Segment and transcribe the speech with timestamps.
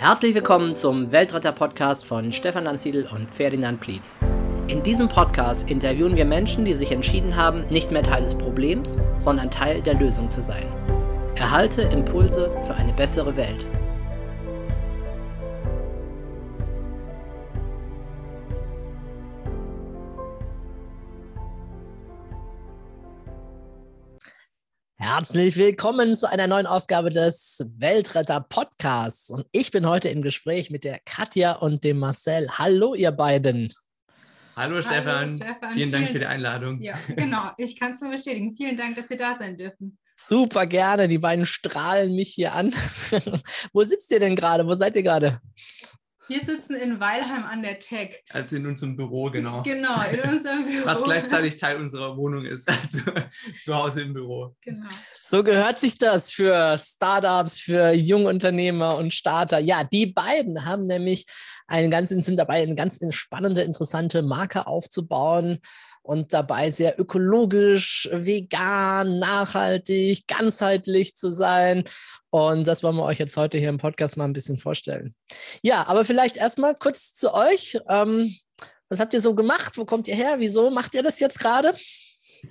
[0.00, 4.18] Herzlich willkommen zum Weltretter-Podcast von Stefan Lanziedl und Ferdinand Plietz.
[4.66, 8.98] In diesem Podcast interviewen wir Menschen, die sich entschieden haben, nicht mehr Teil des Problems,
[9.18, 10.64] sondern Teil der Lösung zu sein.
[11.34, 13.66] Erhalte Impulse für eine bessere Welt.
[25.20, 29.28] Herzlich willkommen zu einer neuen Ausgabe des Weltretter Podcasts.
[29.28, 32.48] Und ich bin heute im Gespräch mit der Katja und dem Marcel.
[32.56, 33.70] Hallo, ihr beiden.
[34.56, 35.36] Hallo, Hallo Stefan.
[35.36, 35.74] Stefan.
[35.74, 36.80] Vielen Dank für die Einladung.
[36.80, 37.50] Ja, genau.
[37.58, 38.56] Ich kann es nur bestätigen.
[38.56, 39.98] Vielen Dank, dass wir da sein dürfen.
[40.16, 41.06] Super gerne.
[41.06, 42.72] Die beiden strahlen mich hier an.
[43.74, 44.66] Wo sitzt ihr denn gerade?
[44.66, 45.38] Wo seid ihr gerade?
[46.30, 48.22] Wir sitzen in Weilheim an der Tech.
[48.30, 49.64] Also in unserem Büro, genau.
[49.64, 50.86] Genau, in unserem Büro.
[50.86, 53.00] Was gleichzeitig Teil unserer Wohnung ist, also
[53.64, 54.54] zu Hause im Büro.
[54.60, 54.86] Genau.
[55.22, 59.58] So gehört sich das für Startups, für Jungunternehmer und Starter.
[59.58, 61.26] Ja, die beiden haben nämlich
[61.66, 65.58] einen ganz, sind dabei, eine ganz spannende, interessante Marke aufzubauen
[66.02, 71.84] und dabei sehr ökologisch, vegan, nachhaltig, ganzheitlich zu sein.
[72.30, 75.14] Und das wollen wir euch jetzt heute hier im Podcast mal ein bisschen vorstellen.
[75.62, 77.78] Ja, aber vielleicht erstmal kurz zu euch.
[77.88, 78.34] Ähm,
[78.88, 79.78] was habt ihr so gemacht?
[79.78, 80.36] Wo kommt ihr her?
[80.38, 81.74] Wieso macht ihr das jetzt gerade?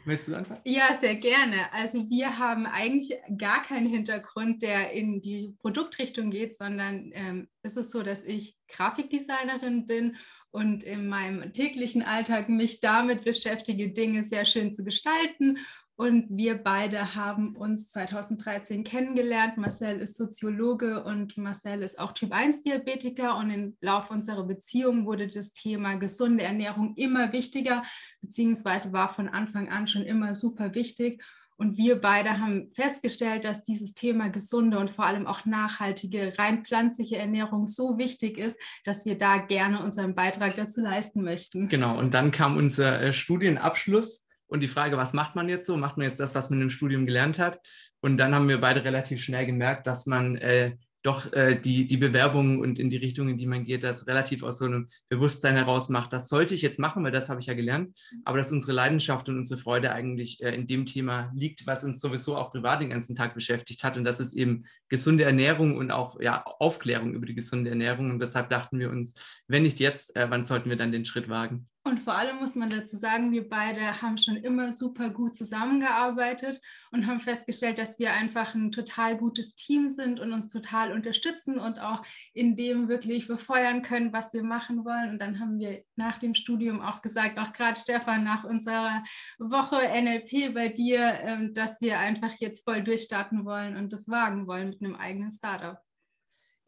[0.05, 0.61] Möchtest du anfangen?
[0.65, 1.71] Ja, sehr gerne.
[1.73, 7.75] Also wir haben eigentlich gar keinen Hintergrund, der in die Produktrichtung geht, sondern ähm, es
[7.75, 10.17] ist so, dass ich Grafikdesignerin bin
[10.51, 15.59] und in meinem täglichen Alltag mich damit beschäftige, Dinge sehr schön zu gestalten.
[15.95, 19.57] Und wir beide haben uns 2013 kennengelernt.
[19.57, 23.35] Marcel ist Soziologe und Marcel ist auch Typ-1-Diabetiker.
[23.35, 27.83] Und im Laufe unserer Beziehung wurde das Thema gesunde Ernährung immer wichtiger,
[28.21, 31.21] beziehungsweise war von Anfang an schon immer super wichtig.
[31.59, 36.63] Und wir beide haben festgestellt, dass dieses Thema gesunde und vor allem auch nachhaltige, rein
[36.63, 41.67] pflanzliche Ernährung so wichtig ist, dass wir da gerne unseren Beitrag dazu leisten möchten.
[41.67, 45.75] Genau, und dann kam unser äh, Studienabschluss und die Frage, was macht man jetzt so?
[45.75, 47.59] Macht man jetzt das, was man im Studium gelernt hat?
[47.99, 51.97] Und dann haben wir beide relativ schnell gemerkt, dass man äh, doch äh, die, die
[51.97, 55.55] Bewerbung und in die Richtung, in die man geht, das relativ aus so einem Bewusstsein
[55.55, 56.11] heraus macht.
[56.11, 57.97] Das sollte ich jetzt machen, weil das habe ich ja gelernt.
[58.25, 62.01] Aber dass unsere Leidenschaft und unsere Freude eigentlich äh, in dem Thema liegt, was uns
[62.01, 63.97] sowieso auch privat den ganzen Tag beschäftigt hat.
[63.97, 68.11] Und das ist eben gesunde Ernährung und auch ja, Aufklärung über die gesunde Ernährung.
[68.11, 69.13] Und deshalb dachten wir uns,
[69.47, 71.69] wenn nicht jetzt, äh, wann sollten wir dann den Schritt wagen?
[71.89, 76.61] Und vor allem muss man dazu sagen, wir beide haben schon immer super gut zusammengearbeitet
[76.91, 81.57] und haben festgestellt, dass wir einfach ein total gutes Team sind und uns total unterstützen
[81.57, 82.03] und auch
[82.35, 85.09] in dem wirklich befeuern können, was wir machen wollen.
[85.09, 89.03] Und dann haben wir nach dem Studium auch gesagt, auch gerade Stefan, nach unserer
[89.39, 94.45] Woche NLP bei dir, ähm, dass wir einfach jetzt voll durchstarten wollen und das wagen
[94.45, 95.79] wollen mit einem eigenen Startup.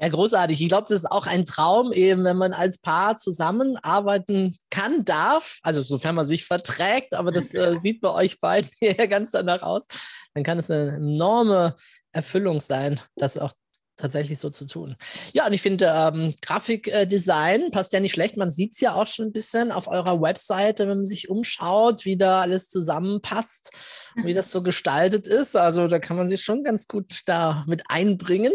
[0.01, 0.59] Ja, großartig.
[0.59, 5.59] Ich glaube, das ist auch ein Traum, eben wenn man als Paar zusammenarbeiten kann, darf,
[5.61, 9.61] also sofern man sich verträgt, aber das äh, sieht bei euch beiden hier ganz danach
[9.61, 9.85] aus,
[10.33, 11.75] dann kann es eine enorme
[12.13, 13.53] Erfüllung sein, das auch
[13.97, 14.95] tatsächlich so zu tun.
[15.33, 18.37] Ja, und ich finde, ähm, Grafikdesign äh, passt ja nicht schlecht.
[18.37, 22.05] Man sieht es ja auch schon ein bisschen auf eurer Webseite, wenn man sich umschaut,
[22.05, 23.71] wie da alles zusammenpasst,
[24.15, 25.55] wie das so gestaltet ist.
[25.55, 28.53] Also da kann man sich schon ganz gut da mit einbringen.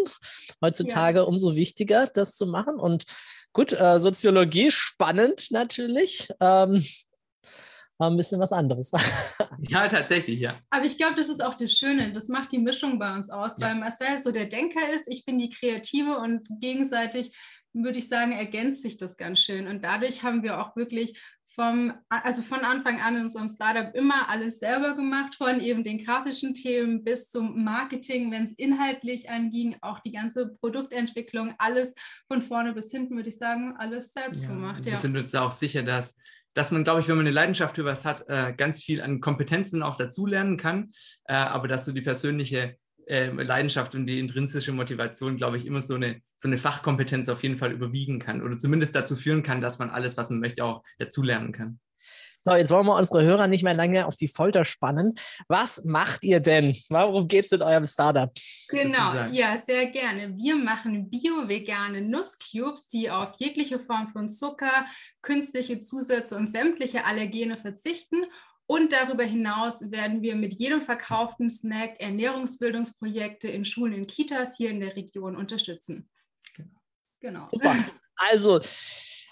[0.63, 1.25] Heutzutage ja.
[1.25, 2.77] umso wichtiger, das zu machen.
[2.77, 3.05] Und
[3.53, 6.29] gut, äh, Soziologie spannend natürlich.
[6.41, 6.85] Ähm,
[7.99, 8.93] war ein bisschen was anderes.
[9.69, 10.59] ja, tatsächlich, ja.
[10.71, 12.13] Aber ich glaube, das ist auch das Schöne.
[12.13, 13.67] Das macht die Mischung bei uns aus, ja.
[13.67, 17.33] weil Marcel so der Denker ist, ich bin die Kreative und gegenseitig
[17.73, 19.67] würde ich sagen, ergänzt sich das ganz schön.
[19.67, 21.21] Und dadurch haben wir auch wirklich
[21.57, 26.05] vom, also von Anfang an in unserem Startup immer alles selber gemacht, von eben den
[26.05, 31.95] grafischen Themen bis zum Marketing, wenn es inhaltlich anging, auch die ganze Produktentwicklung, alles
[32.29, 34.85] von vorne bis hinten, würde ich sagen, alles selbst ja, gemacht.
[34.85, 34.99] Wir ja.
[34.99, 36.19] sind uns da auch sicher, dass
[36.57, 39.21] dass man, glaube ich, wenn man eine Leidenschaft für was hat, äh, ganz viel an
[39.21, 40.93] Kompetenzen auch dazulernen kann,
[41.27, 45.83] äh, aber dass so die persönliche äh, Leidenschaft und die intrinsische Motivation, glaube ich, immer
[45.83, 49.61] so eine, so eine Fachkompetenz auf jeden Fall überwiegen kann oder zumindest dazu führen kann,
[49.61, 51.79] dass man alles, was man möchte, auch dazulernen kann.
[52.47, 55.15] So, jetzt wollen wir unsere Hörer nicht mehr lange auf die Folter spannen.
[55.49, 56.77] Was macht ihr denn?
[56.91, 58.33] Warum geht es in eurem Startup?
[58.69, 60.33] Genau, ja, sehr gerne.
[60.37, 64.87] Wir machen bio-vegane Nusscubes, die auf jegliche Form von Zucker,
[65.23, 68.27] künstliche Zusätze und sämtliche Allergene verzichten.
[68.67, 74.71] Und darüber hinaus werden wir mit jedem verkauften Snack Ernährungsbildungsprojekte in Schulen und Kitas hier
[74.71, 76.09] in der Region unterstützen.
[77.19, 77.49] Genau.
[77.51, 77.75] Super.
[78.19, 78.61] Also,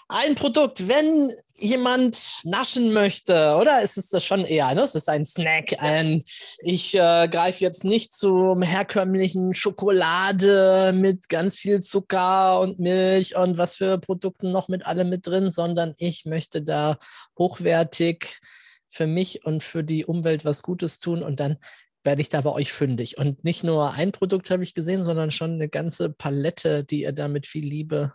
[0.07, 4.73] ein Produkt, wenn jemand naschen möchte, oder ist es das schon eher?
[4.75, 4.81] Ne?
[4.81, 5.75] Es ist ein Snack.
[5.79, 6.23] Ein,
[6.59, 13.57] ich äh, greife jetzt nicht zum herkömmlichen Schokolade mit ganz viel Zucker und Milch und
[13.57, 16.97] was für Produkte noch mit allem mit drin, sondern ich möchte da
[17.37, 18.39] hochwertig
[18.87, 21.57] für mich und für die Umwelt was Gutes tun und dann
[22.05, 23.17] werde ich da bei euch fündig.
[23.17, 27.11] Und nicht nur ein Produkt habe ich gesehen, sondern schon eine ganze Palette, die ihr
[27.11, 28.13] da mit viel Liebe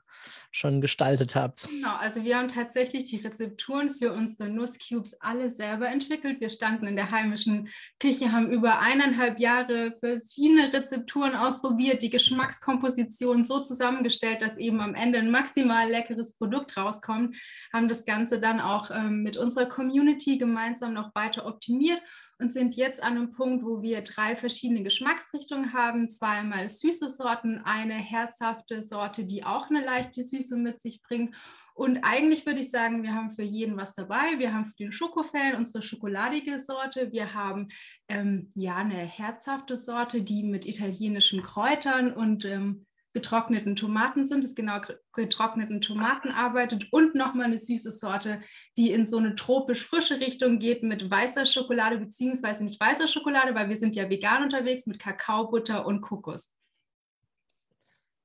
[0.52, 1.68] schon gestaltet habt.
[1.68, 6.40] Genau, also wir haben tatsächlich die Rezepturen für unsere Nusscubes alle selber entwickelt.
[6.40, 13.44] Wir standen in der heimischen Küche, haben über eineinhalb Jahre verschiedene Rezepturen ausprobiert, die Geschmackskomposition
[13.44, 17.36] so zusammengestellt, dass eben am Ende ein maximal leckeres Produkt rauskommt,
[17.72, 22.00] haben das Ganze dann auch ähm, mit unserer Community gemeinsam noch weiter optimiert
[22.40, 26.08] und sind jetzt an einem Punkt, wo wir drei verschiedene Geschmacksrichtungen haben.
[26.08, 31.34] Zweimal süße Sorten, eine herzhafte Sorte, die auch eine leichte Süße mit sich bringt.
[31.74, 34.38] Und eigentlich würde ich sagen, wir haben für jeden was dabei.
[34.38, 37.10] Wir haben für den Schokofan unsere schokoladige Sorte.
[37.12, 37.68] Wir haben
[38.08, 44.54] ähm, ja eine herzhafte Sorte, die mit italienischen Kräutern und ähm, getrockneten Tomaten sind, es
[44.54, 44.80] genau
[45.12, 48.40] getrockneten Tomaten arbeitet und nochmal eine süße Sorte,
[48.76, 53.54] die in so eine tropisch frische Richtung geht mit weißer Schokolade, beziehungsweise nicht weißer Schokolade,
[53.54, 56.54] weil wir sind ja vegan unterwegs, mit Kakaobutter und Kokos.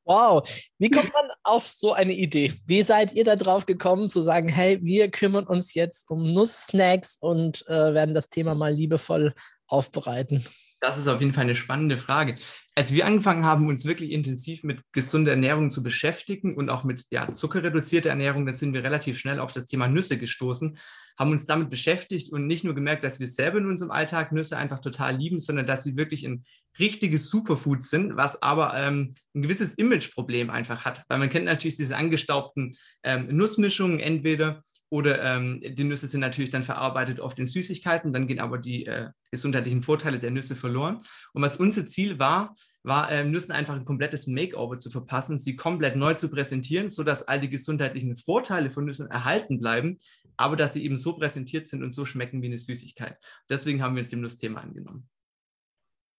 [0.07, 0.47] Wow,
[0.77, 2.53] wie kommt man auf so eine Idee?
[2.67, 7.17] Wie seid ihr da drauf gekommen zu sagen, hey, wir kümmern uns jetzt um Nusssnacks
[7.19, 9.33] und äh, werden das Thema mal liebevoll
[9.65, 10.45] aufbereiten?
[10.79, 12.35] Das ist auf jeden Fall eine spannende Frage.
[12.75, 17.05] Als wir angefangen haben, uns wirklich intensiv mit gesunder Ernährung zu beschäftigen und auch mit
[17.09, 20.77] ja, zuckerreduzierter Ernährung, da sind wir relativ schnell auf das Thema Nüsse gestoßen,
[21.17, 24.57] haben uns damit beschäftigt und nicht nur gemerkt, dass wir selber in unserem Alltag Nüsse
[24.57, 26.45] einfach total lieben, sondern dass sie wirklich ein
[26.77, 31.03] richtiges Superfood sind, was aber ähm, ein gewisses Imageproblem einfach hat.
[31.07, 36.51] Weil man kennt natürlich diese angestaubten ähm, Nussmischungen entweder oder ähm, die Nüsse sind natürlich
[36.51, 41.03] dann verarbeitet oft in Süßigkeiten, dann gehen aber die äh, gesundheitlichen Vorteile der Nüsse verloren.
[41.33, 45.55] Und was unser Ziel war, war äh, Nüssen einfach ein komplettes Makeover zu verpassen, sie
[45.55, 49.97] komplett neu zu präsentieren, sodass all die gesundheitlichen Vorteile von Nüssen erhalten bleiben,
[50.37, 53.17] aber dass sie eben so präsentiert sind und so schmecken wie eine Süßigkeit.
[53.49, 55.09] Deswegen haben wir uns dem Nussthema angenommen.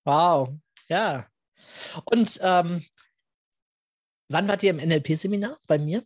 [0.05, 0.51] Wow,
[0.89, 1.27] ja.
[2.05, 2.85] Und ähm,
[4.29, 6.03] wann wart ihr im NLP-Seminar bei mir?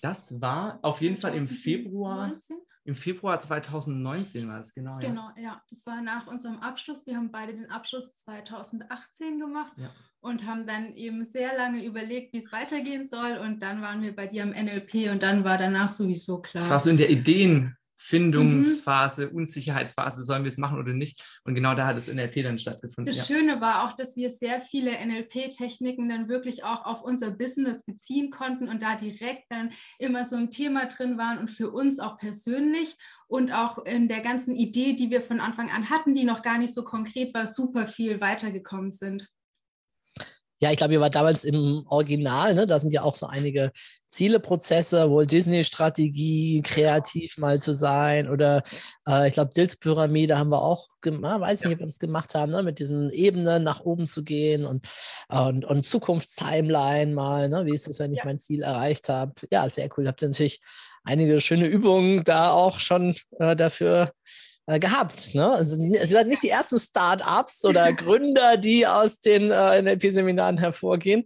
[0.00, 2.32] Das war auf jeden Fall im Februar.
[2.84, 4.96] Im Februar 2019 war es, genau.
[4.98, 5.42] Genau, ja.
[5.42, 5.62] ja.
[5.68, 7.06] Das war nach unserem Abschluss.
[7.06, 9.92] Wir haben beide den Abschluss 2018 gemacht ja.
[10.20, 13.36] und haben dann eben sehr lange überlegt, wie es weitergehen soll.
[13.36, 16.62] Und dann waren wir bei dir am NLP und dann war danach sowieso klar.
[16.62, 19.36] Das war so in der Ideen, Findungsphase, mhm.
[19.36, 21.40] Unsicherheitsphase, sollen wir es machen oder nicht?
[21.44, 23.12] Und genau da hat das NLP dann stattgefunden.
[23.12, 23.36] Das ja.
[23.36, 28.30] Schöne war auch, dass wir sehr viele NLP-Techniken dann wirklich auch auf unser Business beziehen
[28.30, 32.16] konnten und da direkt dann immer so ein Thema drin waren und für uns auch
[32.18, 32.96] persönlich
[33.26, 36.58] und auch in der ganzen Idee, die wir von Anfang an hatten, die noch gar
[36.58, 39.28] nicht so konkret war, super viel weitergekommen sind.
[40.60, 42.66] Ja, ich glaube, ihr wart damals im Original, ne?
[42.66, 43.70] Da sind ja auch so einige
[44.08, 48.62] Zieleprozesse, wohl Disney-Strategie, kreativ mal zu sein oder
[49.06, 52.50] äh, ich glaube, Dills-Pyramide haben wir auch gemacht, weiß nicht, ob wir das gemacht haben,
[52.50, 52.62] ne?
[52.62, 54.88] mit diesen Ebenen nach oben zu gehen und,
[55.28, 57.64] und, und Zukunftstimeline mal, ne?
[57.66, 58.24] wie ist es, wenn ich ja.
[58.24, 59.34] mein Ziel erreicht habe.
[59.52, 60.08] Ja, sehr cool.
[60.08, 60.60] Habt ihr natürlich
[61.04, 64.10] einige schöne Übungen da auch schon äh, dafür
[64.68, 65.34] äh, gehabt.
[65.34, 65.50] Ne?
[65.50, 71.24] Also, Sie sind nicht die ersten Start-ups oder Gründer, die aus den äh, NLP-Seminaren hervorgehen.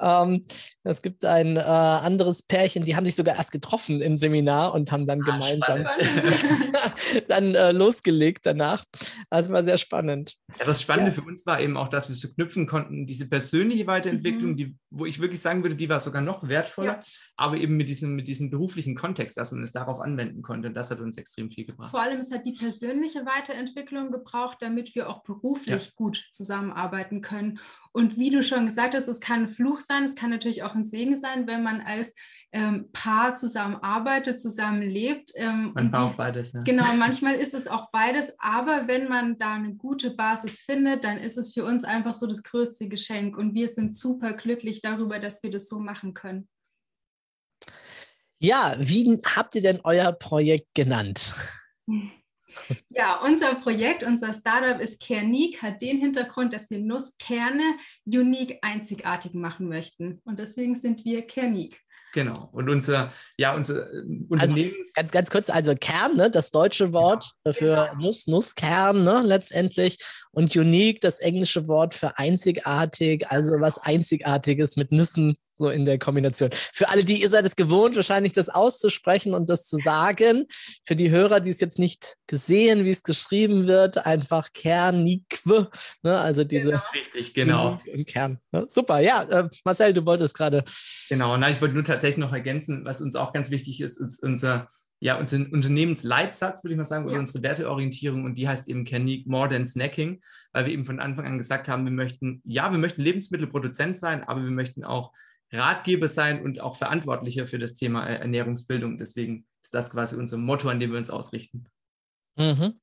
[0.00, 0.42] Ähm,
[0.84, 4.92] es gibt ein äh, anderes Pärchen, die haben sich sogar erst getroffen im Seminar und
[4.92, 5.86] haben dann ah, gemeinsam
[7.28, 8.84] dann äh, losgelegt danach.
[9.30, 10.36] Das war sehr spannend.
[10.58, 11.14] Ja, das Spannende ja.
[11.14, 14.56] für uns war eben auch, dass wir so knüpfen konnten, diese persönliche Weiterentwicklung, mhm.
[14.56, 17.02] die, wo ich wirklich sagen würde, die war sogar noch wertvoller, ja.
[17.36, 20.68] aber eben mit diesem, mit diesem beruflichen Kontext, dass man es darauf anwenden konnte.
[20.68, 21.90] Und das hat uns extrem viel gebracht.
[21.90, 25.92] Vor allem, es hat die persönliche Weiterentwicklung gebraucht, damit wir auch beruflich ja.
[25.96, 27.58] gut zusammenarbeiten können.
[27.92, 30.74] Und wie du schon gesagt hast, es kann ein Fluch sein, es kann natürlich auch
[30.74, 32.14] ein Segen sein, wenn man als
[32.52, 35.32] ähm, Paar zusammenarbeitet, zusammenlebt.
[35.34, 36.52] Ähm, man braucht beides.
[36.52, 36.60] Ja.
[36.60, 41.16] Genau, manchmal ist es auch beides, aber wenn man da eine gute Basis findet, dann
[41.16, 45.18] ist es für uns einfach so das größte Geschenk und wir sind super glücklich darüber,
[45.18, 46.48] dass wir das so machen können.
[48.40, 51.34] Ja, wie habt ihr denn euer Projekt genannt?
[52.88, 59.34] Ja, unser Projekt, unser Startup ist Kernique, hat den Hintergrund, dass wir Nusskerne unique einzigartig
[59.34, 60.20] machen möchten.
[60.24, 61.78] Und deswegen sind wir Kernique.
[62.14, 62.48] Genau.
[62.52, 64.72] Und unser, ja, unser äh, Unternehmen.
[64.78, 67.56] Also ganz, ganz kurz, also Kern, ne, das deutsche Wort genau.
[67.56, 68.02] für genau.
[68.06, 69.98] Nuss, Nusskern, ne, letztendlich.
[70.30, 75.98] Und unique, das englische Wort für einzigartig, also was Einzigartiges mit Nüssen so in der
[75.98, 76.50] Kombination.
[76.52, 80.46] Für alle, die ihr seid es gewohnt, wahrscheinlich das auszusprechen und das zu sagen.
[80.84, 85.40] Für die Hörer, die es jetzt nicht gesehen, wie es geschrieben wird, einfach Kernique,
[86.02, 86.18] ne?
[86.18, 86.70] also diese.
[86.70, 86.82] Genau.
[86.92, 87.80] Richtig, genau.
[87.86, 88.38] Im Kern.
[88.52, 88.66] Ne?
[88.68, 90.64] Super, ja, äh, Marcel, du wolltest gerade.
[91.08, 94.22] Genau, na, ich wollte nur tatsächlich noch ergänzen, was uns auch ganz wichtig ist, ist
[94.22, 94.68] unser
[95.00, 97.20] ja, unseren Unternehmensleitsatz, würde ich mal sagen, oder ja.
[97.20, 101.26] unsere Werteorientierung und die heißt eben Canique More Than Snacking, weil wir eben von Anfang
[101.26, 105.12] an gesagt haben, wir möchten, ja, wir möchten Lebensmittelproduzent sein, aber wir möchten auch
[105.54, 108.98] Ratgeber sein und auch Verantwortlicher für das Thema Ernährungsbildung.
[108.98, 111.66] Deswegen ist das quasi unser Motto, an dem wir uns ausrichten.
[112.36, 112.74] Mhm.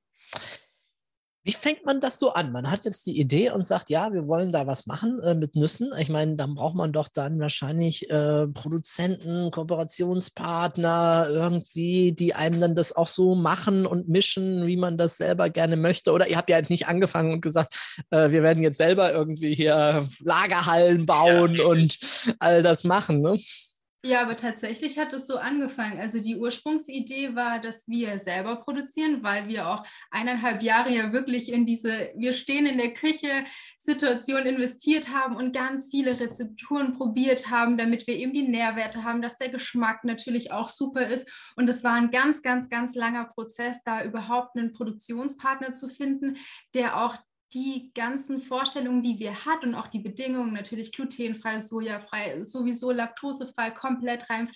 [1.43, 2.51] Wie fängt man das so an?
[2.51, 5.55] Man hat jetzt die Idee und sagt, ja, wir wollen da was machen äh, mit
[5.55, 5.91] Nüssen.
[5.99, 12.75] Ich meine, dann braucht man doch dann wahrscheinlich äh, Produzenten, Kooperationspartner irgendwie, die einem dann
[12.75, 16.11] das auch so machen und mischen, wie man das selber gerne möchte.
[16.11, 17.73] Oder ihr habt ja jetzt nicht angefangen und gesagt,
[18.11, 21.97] äh, wir werden jetzt selber irgendwie hier Lagerhallen bauen ja, und
[22.37, 23.21] all das machen.
[23.21, 23.35] Ne?
[24.03, 25.99] Ja, aber tatsächlich hat es so angefangen.
[25.99, 31.53] Also die Ursprungsidee war, dass wir selber produzieren, weil wir auch eineinhalb Jahre ja wirklich
[31.53, 33.43] in diese, wir stehen in der Küche
[33.77, 39.21] Situation investiert haben und ganz viele Rezepturen probiert haben, damit wir eben die Nährwerte haben,
[39.21, 41.29] dass der Geschmack natürlich auch super ist.
[41.55, 46.37] Und es war ein ganz, ganz, ganz langer Prozess, da überhaupt einen Produktionspartner zu finden,
[46.73, 47.17] der auch
[47.53, 53.71] die ganzen Vorstellungen, die wir hatten und auch die Bedingungen, natürlich glutenfrei, sojafrei, sowieso laktosefrei,
[53.71, 54.47] komplett rein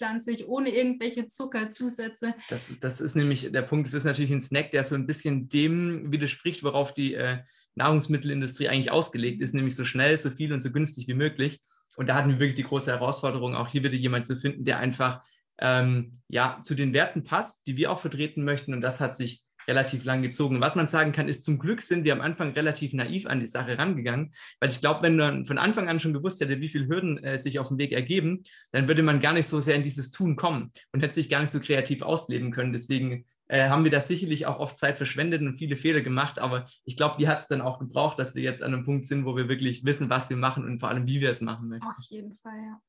[0.48, 2.34] ohne irgendwelche Zuckerzusätze.
[2.50, 5.50] Das, das ist nämlich der Punkt, es ist natürlich ein Snack, der so ein bisschen
[5.50, 7.40] dem widerspricht, worauf die äh,
[7.76, 11.62] Nahrungsmittelindustrie eigentlich ausgelegt ist, nämlich so schnell, so viel und so günstig wie möglich.
[11.98, 14.80] Und da hatten wir wirklich die große Herausforderung, auch hier wieder jemand zu finden, der
[14.80, 15.22] einfach
[15.60, 18.74] ähm, ja, zu den Werten passt, die wir auch vertreten möchten.
[18.74, 20.62] Und das hat sich relativ lang gezogen.
[20.62, 23.48] Was man sagen kann, ist, zum Glück sind wir am Anfang relativ naiv an die
[23.48, 26.88] Sache rangegangen, weil ich glaube, wenn man von Anfang an schon gewusst hätte, wie viele
[26.88, 29.84] Hürden äh, sich auf dem Weg ergeben, dann würde man gar nicht so sehr in
[29.84, 32.74] dieses Tun kommen und hätte sich gar nicht so kreativ ausleben können.
[32.74, 36.68] Deswegen äh, haben wir da sicherlich auch oft Zeit verschwendet und viele Fehler gemacht, aber
[36.84, 39.26] ich glaube, die hat es dann auch gebraucht, dass wir jetzt an einem Punkt sind,
[39.26, 41.88] wo wir wirklich wissen, was wir machen und vor allem, wie wir es machen möchten.
[41.88, 42.82] Auf jeden Fall, ja.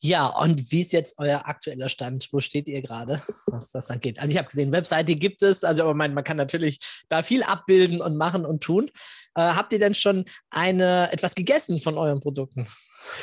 [0.00, 2.28] Ja, und wie ist jetzt euer aktueller Stand?
[2.30, 4.18] Wo steht ihr gerade, was das angeht?
[4.18, 7.42] Also ich habe gesehen, Webseite gibt es, also aber man, man kann natürlich da viel
[7.42, 8.86] abbilden und machen und tun.
[9.34, 12.68] Äh, habt ihr denn schon eine, etwas gegessen von euren Produkten?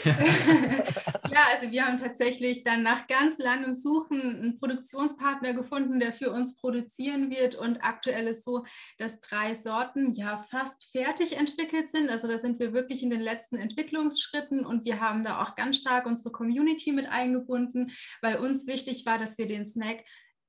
[1.33, 6.31] ja, also wir haben tatsächlich dann nach ganz langem Suchen einen Produktionspartner gefunden, der für
[6.31, 7.55] uns produzieren wird.
[7.55, 8.65] Und aktuell ist so,
[8.97, 12.09] dass drei Sorten ja fast fertig entwickelt sind.
[12.09, 15.77] Also da sind wir wirklich in den letzten Entwicklungsschritten und wir haben da auch ganz
[15.77, 20.03] stark unsere Community mit eingebunden, weil uns wichtig war, dass wir den Snack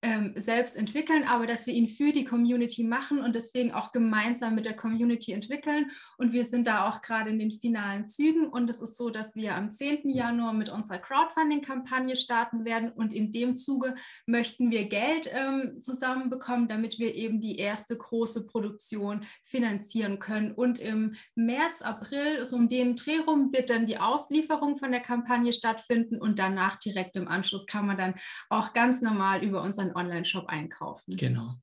[0.04, 4.54] ähm, selbst entwickeln, aber dass wir ihn für die Community machen und deswegen auch gemeinsam
[4.54, 5.90] mit der Community entwickeln.
[6.18, 8.46] Und wir sind da auch gerade in den finalen Zügen.
[8.46, 10.10] Und es ist so, dass wir am 10.
[10.10, 12.90] Januar mit unserer Crowdfunding-Kampagne starten werden.
[12.90, 13.94] Und in dem Zuge
[14.26, 20.52] möchten wir Geld ähm, zusammenbekommen, damit wir eben die erste große Produktion finanzieren können.
[20.52, 25.00] Und im März, April, so um den Dreh rum, wird dann die Auslieferung von der
[25.00, 26.20] Kampagne stattfinden.
[26.20, 28.14] Und danach direkt im Anschluss kann man dann
[28.50, 31.16] auch ganz normal über unseren Online-Shop einkaufen.
[31.16, 31.54] Genau.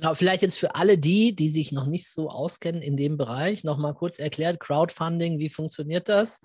[0.00, 3.64] Genau, vielleicht jetzt für alle die, die sich noch nicht so auskennen in dem Bereich,
[3.64, 6.40] nochmal kurz erklärt, Crowdfunding, wie funktioniert das?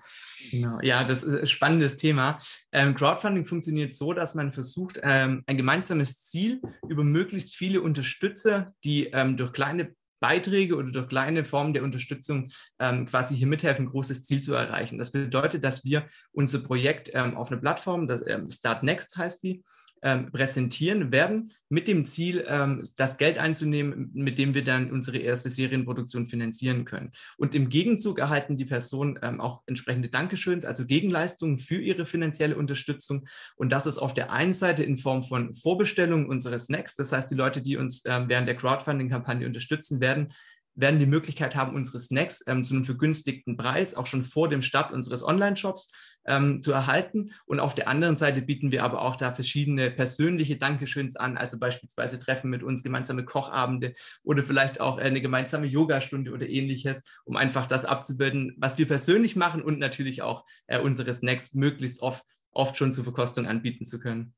[0.50, 2.38] Genau, ja, das ist ein spannendes Thema.
[2.70, 8.74] Ähm, Crowdfunding funktioniert so, dass man versucht, ähm, ein gemeinsames Ziel über möglichst viele Unterstützer,
[8.84, 13.86] die ähm, durch kleine Beiträge oder durch kleine Formen der Unterstützung ähm, quasi hier mithelfen,
[13.86, 14.98] ein großes Ziel zu erreichen.
[14.98, 19.42] Das bedeutet, dass wir unser Projekt ähm, auf einer Plattform, das, ähm, Start Next heißt
[19.42, 19.62] die,
[20.02, 25.18] ähm, präsentieren werden, mit dem Ziel, ähm, das Geld einzunehmen, mit dem wir dann unsere
[25.18, 27.12] erste Serienproduktion finanzieren können.
[27.38, 32.56] Und im Gegenzug erhalten die Personen ähm, auch entsprechende Dankeschöns, also Gegenleistungen für ihre finanzielle
[32.56, 33.26] Unterstützung.
[33.56, 36.94] Und das ist auf der einen Seite in Form von Vorbestellungen unseres Snacks.
[36.96, 40.28] Das heißt, die Leute, die uns ähm, während der Crowdfunding-Kampagne unterstützen werden,
[40.76, 44.62] werden die Möglichkeit haben, unsere Snacks ähm, zu einem vergünstigten Preis auch schon vor dem
[44.62, 45.90] Start unseres Online-Shops
[46.26, 47.32] ähm, zu erhalten.
[47.46, 51.58] Und auf der anderen Seite bieten wir aber auch da verschiedene persönliche Dankeschöns an, also
[51.58, 57.36] beispielsweise Treffen mit uns, gemeinsame Kochabende oder vielleicht auch eine gemeinsame Yogastunde oder ähnliches, um
[57.36, 62.22] einfach das abzubilden, was wir persönlich machen und natürlich auch äh, unsere Snacks möglichst oft,
[62.50, 64.34] oft schon zur Verkostung anbieten zu können.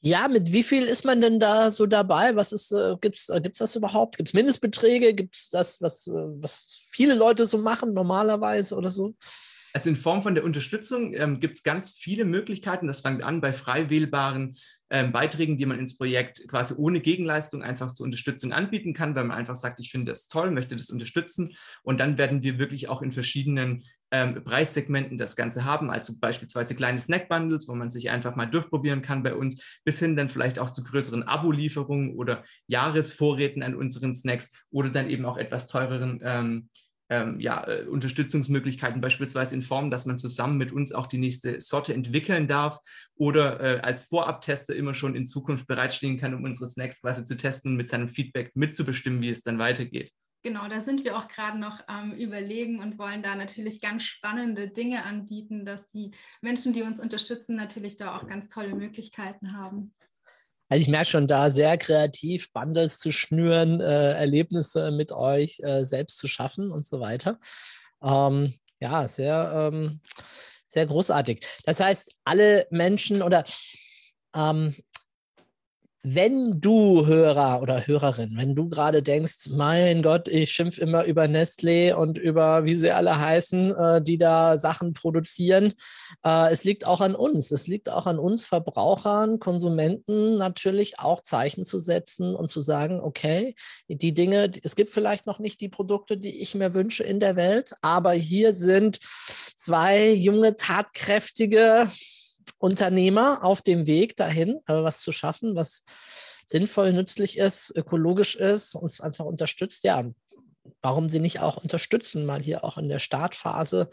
[0.00, 2.36] Ja, mit wie viel ist man denn da so dabei?
[2.36, 4.16] Was ist, äh, gibt's, äh, gibt's das überhaupt?
[4.16, 5.12] Gibt es Mindestbeträge?
[5.12, 9.16] Gibt es das, was, äh, was viele Leute so machen normalerweise oder so?
[9.74, 12.86] Also in Form von der Unterstützung ähm, gibt es ganz viele Möglichkeiten.
[12.86, 14.56] Das fängt an bei frei wählbaren
[14.88, 19.24] ähm, Beiträgen, die man ins Projekt quasi ohne Gegenleistung einfach zur Unterstützung anbieten kann, weil
[19.24, 21.54] man einfach sagt, ich finde das toll, möchte das unterstützen.
[21.82, 26.74] Und dann werden wir wirklich auch in verschiedenen ähm, Preissegmenten das Ganze haben, also beispielsweise
[26.74, 30.58] kleine Snack-Bundles, wo man sich einfach mal durchprobieren kann bei uns, bis hin dann vielleicht
[30.58, 36.20] auch zu größeren Abo-Lieferungen oder Jahresvorräten an unseren Snacks oder dann eben auch etwas teureren
[36.22, 36.68] ähm,
[37.10, 41.60] ähm, ja, äh, Unterstützungsmöglichkeiten, beispielsweise in Form, dass man zusammen mit uns auch die nächste
[41.60, 42.78] Sorte entwickeln darf
[43.14, 47.36] oder äh, als Vorabtester immer schon in Zukunft bereitstehen kann, um unsere Snacks quasi zu
[47.36, 50.12] testen und mit seinem Feedback mitzubestimmen, wie es dann weitergeht.
[50.42, 54.04] Genau, da sind wir auch gerade noch am ähm, Überlegen und wollen da natürlich ganz
[54.04, 59.56] spannende Dinge anbieten, dass die Menschen, die uns unterstützen, natürlich da auch ganz tolle Möglichkeiten
[59.56, 59.94] haben.
[60.68, 65.82] Also ich merke schon da sehr kreativ, Bundles zu schnüren, äh, Erlebnisse mit euch äh,
[65.84, 67.38] selbst zu schaffen und so weiter.
[68.02, 70.00] Ähm, ja, sehr, ähm,
[70.68, 71.44] sehr großartig.
[71.64, 73.42] Das heißt, alle Menschen oder
[74.36, 74.74] ähm,
[76.14, 81.24] wenn du Hörer oder Hörerin, wenn du gerade denkst, mein Gott, ich schimpf immer über
[81.24, 85.74] Nestlé und über wie sie alle heißen, äh, die da Sachen produzieren,
[86.24, 87.50] äh, es liegt auch an uns.
[87.50, 93.00] Es liegt auch an uns Verbrauchern, Konsumenten natürlich auch Zeichen zu setzen und zu sagen,
[93.00, 93.54] okay,
[93.88, 97.36] die Dinge, es gibt vielleicht noch nicht die Produkte, die ich mir wünsche in der
[97.36, 98.98] Welt, aber hier sind
[99.56, 101.86] zwei junge, tatkräftige
[102.58, 105.84] Unternehmer auf dem Weg dahin, äh, was zu schaffen, was
[106.46, 109.84] sinnvoll, nützlich ist, ökologisch ist, uns einfach unterstützt.
[109.84, 110.04] Ja,
[110.82, 113.88] warum sie nicht auch unterstützen, mal hier auch in der Startphase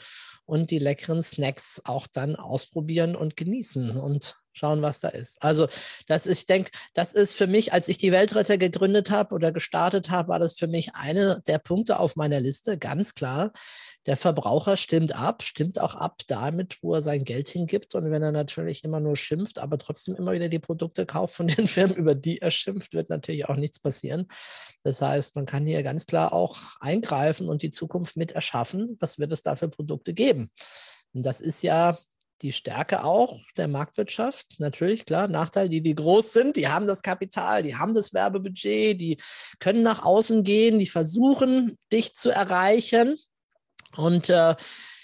[0.46, 5.42] und die leckeren Snacks auch dann ausprobieren und genießen und schauen, was da ist.
[5.44, 5.68] Also,
[6.08, 9.52] das ist, ich denke, das ist für mich, als ich die Weltretter gegründet habe oder
[9.52, 13.52] gestartet habe, war das für mich eine der Punkte auf meiner Liste, ganz klar.
[14.06, 17.96] Der Verbraucher stimmt ab, stimmt auch ab damit, wo er sein Geld hingibt.
[17.96, 21.48] Und wenn er natürlich immer nur schimpft, aber trotzdem immer wieder die Produkte kauft von
[21.48, 24.28] den Firmen, über die er schimpft, wird natürlich auch nichts passieren.
[24.84, 28.96] Das heißt, man kann hier ganz klar auch eingreifen und die Zukunft mit erschaffen.
[29.00, 30.50] Was wird es da für Produkte geben?
[31.14, 31.98] Und das ist ja
[32.42, 34.60] die Stärke auch der Marktwirtschaft.
[34.60, 39.00] Natürlich, klar, Nachteil, die, die groß sind, die haben das Kapital, die haben das Werbebudget,
[39.00, 39.18] die
[39.60, 43.16] können nach außen gehen, die versuchen, dich zu erreichen.
[43.96, 44.56] Und äh,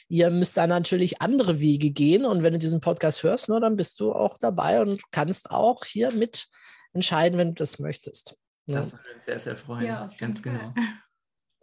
[0.09, 2.25] ihr müsst da natürlich andere Wege gehen.
[2.25, 5.85] Und wenn du diesen Podcast hörst, nur, dann bist du auch dabei und kannst auch
[5.85, 6.47] hier mit
[6.93, 8.37] entscheiden, wenn du das möchtest.
[8.67, 9.85] Das würde uns sehr, sehr freuen.
[9.85, 10.73] Ja, ganz genau.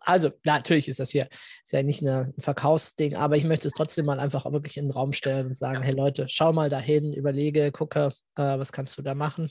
[0.09, 3.75] Also, natürlich ist das hier ist ja nicht eine, ein Verkaufsding, aber ich möchte es
[3.75, 5.83] trotzdem mal einfach wirklich in den Raum stellen und sagen: ja.
[5.83, 9.51] Hey Leute, schau mal dahin, überlege, gucke, äh, was kannst du da machen.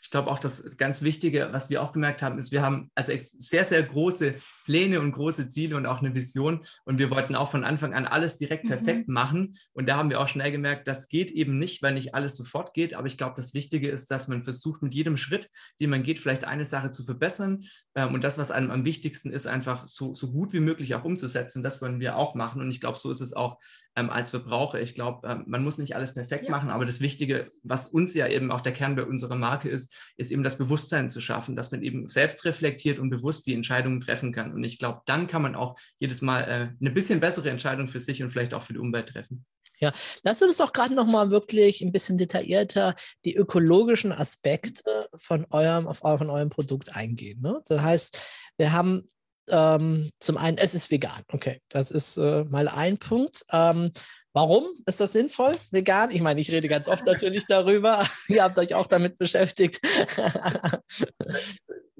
[0.00, 2.92] Ich glaube auch, das ist ganz Wichtige, was wir auch gemerkt haben, ist, wir haben
[2.94, 4.36] also sehr, sehr große
[4.68, 6.60] Pläne und große Ziele und auch eine Vision.
[6.84, 8.68] Und wir wollten auch von Anfang an alles direkt mhm.
[8.68, 9.54] perfekt machen.
[9.72, 12.74] Und da haben wir auch schnell gemerkt, das geht eben nicht, weil nicht alles sofort
[12.74, 12.92] geht.
[12.92, 15.48] Aber ich glaube, das Wichtige ist, dass man versucht, mit jedem Schritt,
[15.80, 17.64] den man geht, vielleicht eine Sache zu verbessern.
[17.94, 21.04] Ähm, und das, was einem am wichtigsten ist, einfach so, so gut wie möglich auch
[21.04, 21.62] umzusetzen.
[21.62, 22.60] Das wollen wir auch machen.
[22.60, 23.58] Und ich glaube, so ist es auch
[23.96, 24.82] ähm, als Verbraucher.
[24.82, 26.50] Ich glaube, ähm, man muss nicht alles perfekt ja.
[26.50, 26.68] machen.
[26.68, 30.30] Aber das Wichtige, was uns ja eben auch der Kern bei unserer Marke ist, ist
[30.30, 34.30] eben das Bewusstsein zu schaffen, dass man eben selbst reflektiert und bewusst die Entscheidungen treffen
[34.30, 34.57] kann.
[34.58, 38.00] Und ich glaube, dann kann man auch jedes Mal äh, eine bisschen bessere Entscheidung für
[38.00, 39.46] sich und vielleicht auch für die Umwelt treffen.
[39.80, 39.92] Ja,
[40.22, 45.98] lass uns doch gerade nochmal wirklich ein bisschen detaillierter die ökologischen Aspekte von eurem, auf,
[45.98, 47.40] von eurem Produkt eingehen.
[47.40, 47.60] Ne?
[47.66, 48.18] Das heißt,
[48.56, 49.06] wir haben
[49.50, 51.22] ähm, zum einen, es ist vegan.
[51.32, 53.44] Okay, das ist äh, mal ein Punkt.
[53.52, 53.92] Ähm,
[54.32, 56.10] warum ist das sinnvoll, vegan?
[56.10, 58.06] Ich meine, ich rede ganz oft natürlich darüber.
[58.28, 59.80] Ihr habt euch auch damit beschäftigt.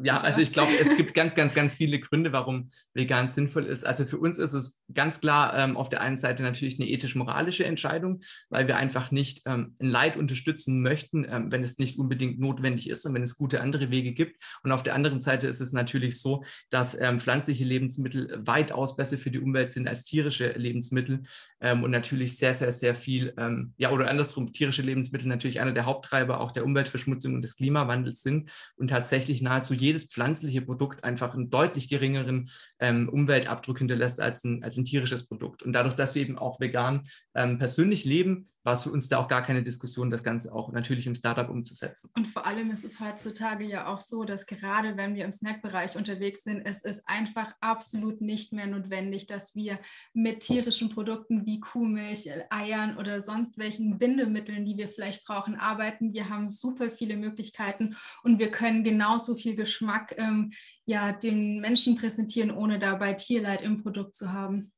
[0.00, 3.84] Ja, also ich glaube, es gibt ganz, ganz, ganz viele Gründe, warum vegan sinnvoll ist.
[3.84, 7.64] Also für uns ist es ganz klar ähm, auf der einen Seite natürlich eine ethisch-moralische
[7.64, 12.38] Entscheidung, weil wir einfach nicht ähm, ein Leid unterstützen möchten, ähm, wenn es nicht unbedingt
[12.38, 14.40] notwendig ist und wenn es gute andere Wege gibt.
[14.62, 19.18] Und auf der anderen Seite ist es natürlich so, dass ähm, pflanzliche Lebensmittel weitaus besser
[19.18, 21.24] für die Umwelt sind als tierische Lebensmittel
[21.60, 25.72] ähm, und natürlich sehr, sehr, sehr viel, ähm, ja, oder andersrum, tierische Lebensmittel natürlich einer
[25.72, 30.62] der Haupttreiber auch der Umweltverschmutzung und des Klimawandels sind und tatsächlich nahezu jede jedes pflanzliche
[30.62, 35.62] Produkt einfach einen deutlich geringeren ähm, Umweltabdruck hinterlässt als ein, als ein tierisches Produkt.
[35.62, 39.18] Und dadurch, dass wir eben auch vegan ähm, persönlich leben, war es für uns da
[39.18, 42.10] auch gar keine Diskussion, das Ganze auch natürlich im Startup umzusetzen.
[42.16, 45.96] Und vor allem ist es heutzutage ja auch so, dass gerade wenn wir im Snackbereich
[45.96, 49.78] unterwegs sind, es ist einfach absolut nicht mehr notwendig, dass wir
[50.12, 56.12] mit tierischen Produkten wie Kuhmilch, Eiern oder sonst welchen Bindemitteln, die wir vielleicht brauchen, arbeiten.
[56.12, 60.52] Wir haben super viele Möglichkeiten und wir können genauso viel Geschmack ähm,
[60.84, 64.72] ja, den Menschen präsentieren, ohne dabei Tierleid im Produkt zu haben.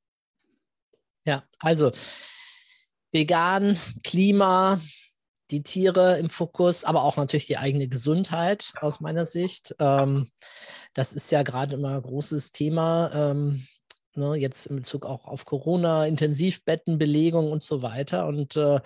[1.25, 1.91] Ja, also
[3.13, 4.81] vegan, Klima,
[5.51, 9.75] die Tiere im Fokus, aber auch natürlich die eigene Gesundheit aus meiner Sicht.
[9.79, 10.29] Ähm,
[10.95, 13.11] das ist ja gerade immer ein großes Thema.
[13.13, 13.67] Ähm,
[14.17, 18.27] Ne, jetzt in Bezug auch auf Corona, Intensivbettenbelegung und so weiter.
[18.27, 18.81] Und äh,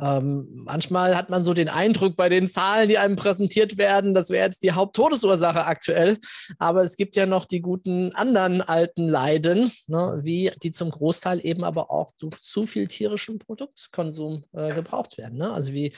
[0.00, 4.30] ähm, manchmal hat man so den Eindruck bei den Zahlen, die einem präsentiert werden, das
[4.30, 6.18] wäre jetzt die Haupttodesursache aktuell.
[6.58, 11.44] Aber es gibt ja noch die guten anderen alten Leiden, ne, wie die zum Großteil
[11.44, 15.38] eben aber auch durch zu viel tierischen Produktkonsum äh, gebraucht werden.
[15.38, 15.52] Ne?
[15.52, 15.92] Also wie,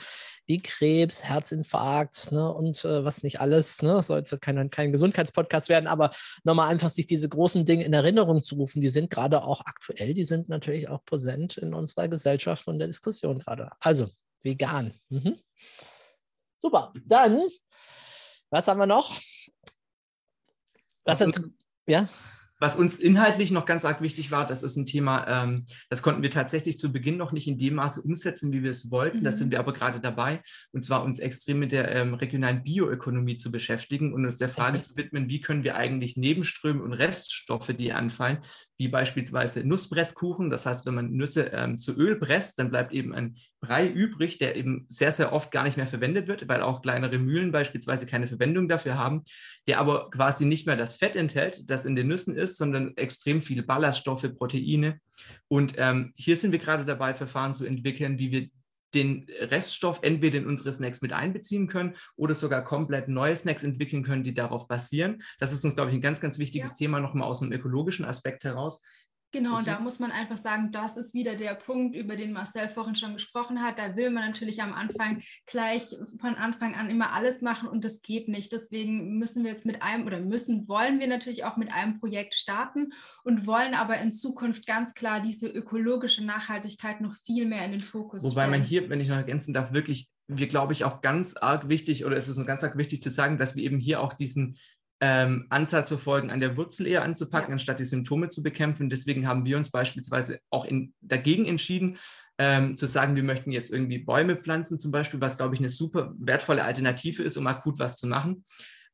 [0.45, 3.81] wie Krebs, Herzinfarkt ne, und äh, was nicht alles.
[3.81, 4.03] Ne?
[4.03, 6.11] Soll jetzt kein, kein Gesundheitspodcast werden, aber
[6.43, 10.13] nochmal einfach sich diese großen Dinge in Erinnerung zu rufen, die sind gerade auch aktuell,
[10.13, 13.69] die sind natürlich auch präsent in unserer Gesellschaft und der Diskussion gerade.
[13.79, 14.91] Also also, vegan.
[15.09, 15.39] Mhm.
[16.57, 16.93] Super.
[17.05, 17.41] Dann,
[18.49, 19.19] was haben wir noch?
[21.05, 21.49] Was, was ist,
[21.85, 22.07] ja?
[22.59, 26.23] Was uns inhaltlich noch ganz arg wichtig war, das ist ein Thema, ähm, das konnten
[26.23, 29.19] wir tatsächlich zu Beginn noch nicht in dem Maße umsetzen, wie wir es wollten.
[29.19, 29.23] Mhm.
[29.25, 33.35] Das sind wir aber gerade dabei, und zwar uns extrem mit der ähm, regionalen Bioökonomie
[33.35, 34.87] zu beschäftigen und uns der Frage okay.
[34.87, 38.39] zu widmen, wie können wir eigentlich Nebenströme und Reststoffe, die anfallen,
[38.83, 43.13] wie beispielsweise Nusspresskuchen, das heißt, wenn man Nüsse ähm, zu Öl presst, dann bleibt eben
[43.13, 46.81] ein Brei übrig, der eben sehr, sehr oft gar nicht mehr verwendet wird, weil auch
[46.81, 49.23] kleinere Mühlen beispielsweise keine Verwendung dafür haben,
[49.67, 53.41] der aber quasi nicht mehr das Fett enthält, das in den Nüssen ist, sondern extrem
[53.41, 54.99] viele Ballaststoffe, Proteine.
[55.47, 58.49] Und ähm, hier sind wir gerade dabei, Verfahren zu entwickeln, wie wir
[58.93, 64.03] den Reststoff entweder in unsere Snacks mit einbeziehen können oder sogar komplett neue Snacks entwickeln
[64.03, 65.23] können, die darauf basieren.
[65.39, 66.77] Das ist uns, glaube ich, ein ganz, ganz wichtiges ja.
[66.77, 68.81] Thema nochmal aus einem ökologischen Aspekt heraus.
[69.33, 72.69] Genau, und da muss man einfach sagen, das ist wieder der Punkt, über den Marcel
[72.69, 73.79] vorhin schon gesprochen hat.
[73.79, 78.03] Da will man natürlich am Anfang gleich von Anfang an immer alles machen und das
[78.03, 78.51] geht nicht.
[78.51, 82.35] Deswegen müssen wir jetzt mit einem oder müssen, wollen wir natürlich auch mit einem Projekt
[82.35, 82.93] starten
[83.23, 87.81] und wollen aber in Zukunft ganz klar diese ökologische Nachhaltigkeit noch viel mehr in den
[87.81, 88.51] Fokus Wobei stellen.
[88.51, 92.05] man hier, wenn ich noch ergänzen darf, wirklich wir, glaube ich, auch ganz arg wichtig,
[92.05, 94.57] oder es ist uns ganz arg wichtig zu sagen, dass wir eben hier auch diesen
[95.01, 97.53] ähm, Ansatz verfolgen, an der Wurzel eher anzupacken, ja.
[97.53, 98.89] anstatt die Symptome zu bekämpfen.
[98.89, 101.97] Deswegen haben wir uns beispielsweise auch in, dagegen entschieden,
[102.37, 105.69] ähm, zu sagen, wir möchten jetzt irgendwie Bäume pflanzen zum Beispiel, was, glaube ich, eine
[105.69, 108.43] super wertvolle Alternative ist, um akut was zu machen.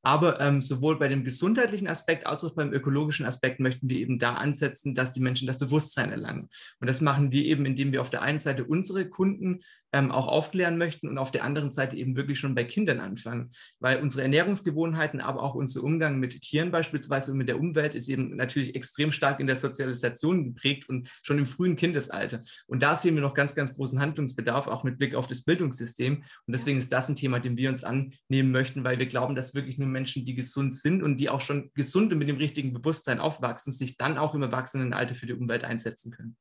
[0.02, 4.18] Aber ähm, sowohl bei dem gesundheitlichen Aspekt als auch beim ökologischen Aspekt möchten wir eben
[4.18, 6.50] da ansetzen, dass die Menschen das Bewusstsein erlangen.
[6.80, 9.62] Und das machen wir eben, indem wir auf der einen Seite unsere Kunden
[9.94, 13.50] ähm, auch aufklären möchten und auf der anderen Seite eben wirklich schon bei Kindern anfangen.
[13.80, 18.08] Weil unsere Ernährungsgewohnheiten, aber auch unser Umgang mit Tieren beispielsweise und mit der Umwelt ist
[18.08, 22.42] eben natürlich extrem stark in der Sozialisation geprägt und schon im frühen Kindesalter.
[22.68, 26.24] Und da sehen wir noch ganz, ganz großen Handlungsbedarf, auch mit Blick auf das Bildungssystem.
[26.46, 29.56] Und deswegen ist das ein Thema, dem wir uns annehmen möchten, weil wir glauben, dass
[29.56, 32.74] wirklich nur Menschen, die gesund sind und die auch schon gesund und mit dem richtigen
[32.74, 36.38] Bewusstsein aufwachsen, sich dann auch im Erwachsenenalter für die Umwelt einsetzen können.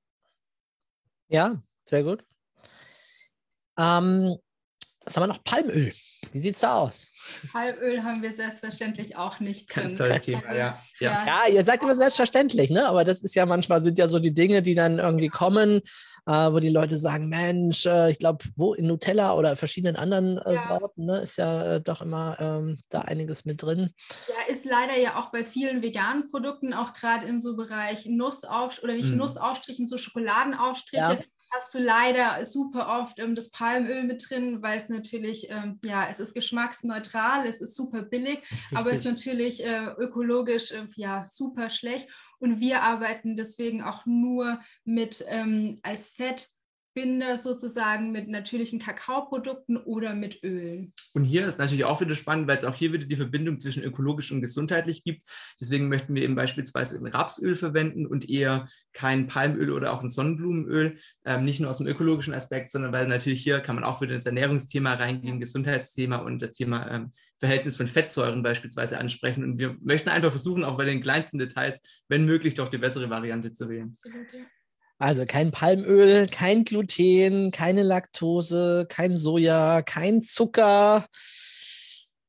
[1.29, 2.25] Ja, sehr gut.
[3.79, 4.37] Ähm,
[5.09, 5.43] was haben wir noch?
[5.43, 5.91] Palmöl.
[6.33, 7.12] Wie sieht es da aus?
[7.51, 9.85] Palmöl haben wir selbstverständlich auch nicht drin.
[9.85, 10.79] Ganz tolles Thema, ja.
[10.99, 11.27] Ja.
[11.27, 12.87] ja, ihr sagt immer selbstverständlich, ne?
[12.87, 15.81] aber das ist ja manchmal sind ja so die Dinge, die dann irgendwie kommen,
[16.27, 20.37] äh, wo die Leute sagen, Mensch, äh, ich glaube, wo in Nutella oder verschiedenen anderen
[20.38, 20.61] äh, ja.
[20.61, 23.95] Sorten ne, ist ja äh, doch immer ähm, da einiges mit drin.
[24.29, 28.83] Ja, ist leider ja auch bei vielen veganen Produkten, auch gerade in so Bereich Nussauf
[28.83, 29.17] oder nicht mm.
[29.17, 31.25] Nussaufstrichen, so Schokoladenaufstriche.
[31.51, 36.09] Hast du leider super oft ähm, das Palmöl mit drin, weil es natürlich, ähm, ja,
[36.09, 38.69] es ist geschmacksneutral, es ist super billig, Richtig.
[38.75, 42.09] aber es ist natürlich äh, ökologisch, äh, ja, super schlecht.
[42.39, 46.49] Und wir arbeiten deswegen auch nur mit ähm, als Fett
[46.99, 50.93] Binder sozusagen mit natürlichen Kakaoprodukten oder mit Ölen.
[51.15, 53.85] Und hier ist natürlich auch wieder spannend, weil es auch hier wieder die Verbindung zwischen
[53.85, 55.23] ökologisch und gesundheitlich gibt.
[55.61, 60.11] Deswegen möchten wir eben beispielsweise ein Rapsöl verwenden und eher kein Palmöl oder auch ein
[60.11, 60.99] Sonnenblumenöl.
[61.25, 64.17] Ähm, nicht nur aus dem ökologischen Aspekt, sondern weil natürlich hier kann man auch wieder
[64.17, 69.45] ins Ernährungsthema reingehen, Gesundheitsthema und das Thema ähm, Verhältnis von Fettsäuren beispielsweise ansprechen.
[69.45, 73.09] Und wir möchten einfach versuchen, auch bei den kleinsten Details, wenn möglich, doch die bessere
[73.09, 73.91] Variante zu wählen.
[73.91, 74.41] Absolut, ja.
[75.01, 81.07] Also kein Palmöl, kein Gluten, keine Laktose, kein Soja, kein Zucker,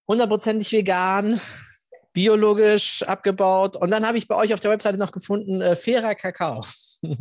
[0.08, 1.42] hundertprozentig vegan,
[2.14, 3.76] biologisch abgebaut.
[3.76, 6.64] Und dann habe ich bei euch auf der Webseite noch gefunden, äh, fairer Kakao.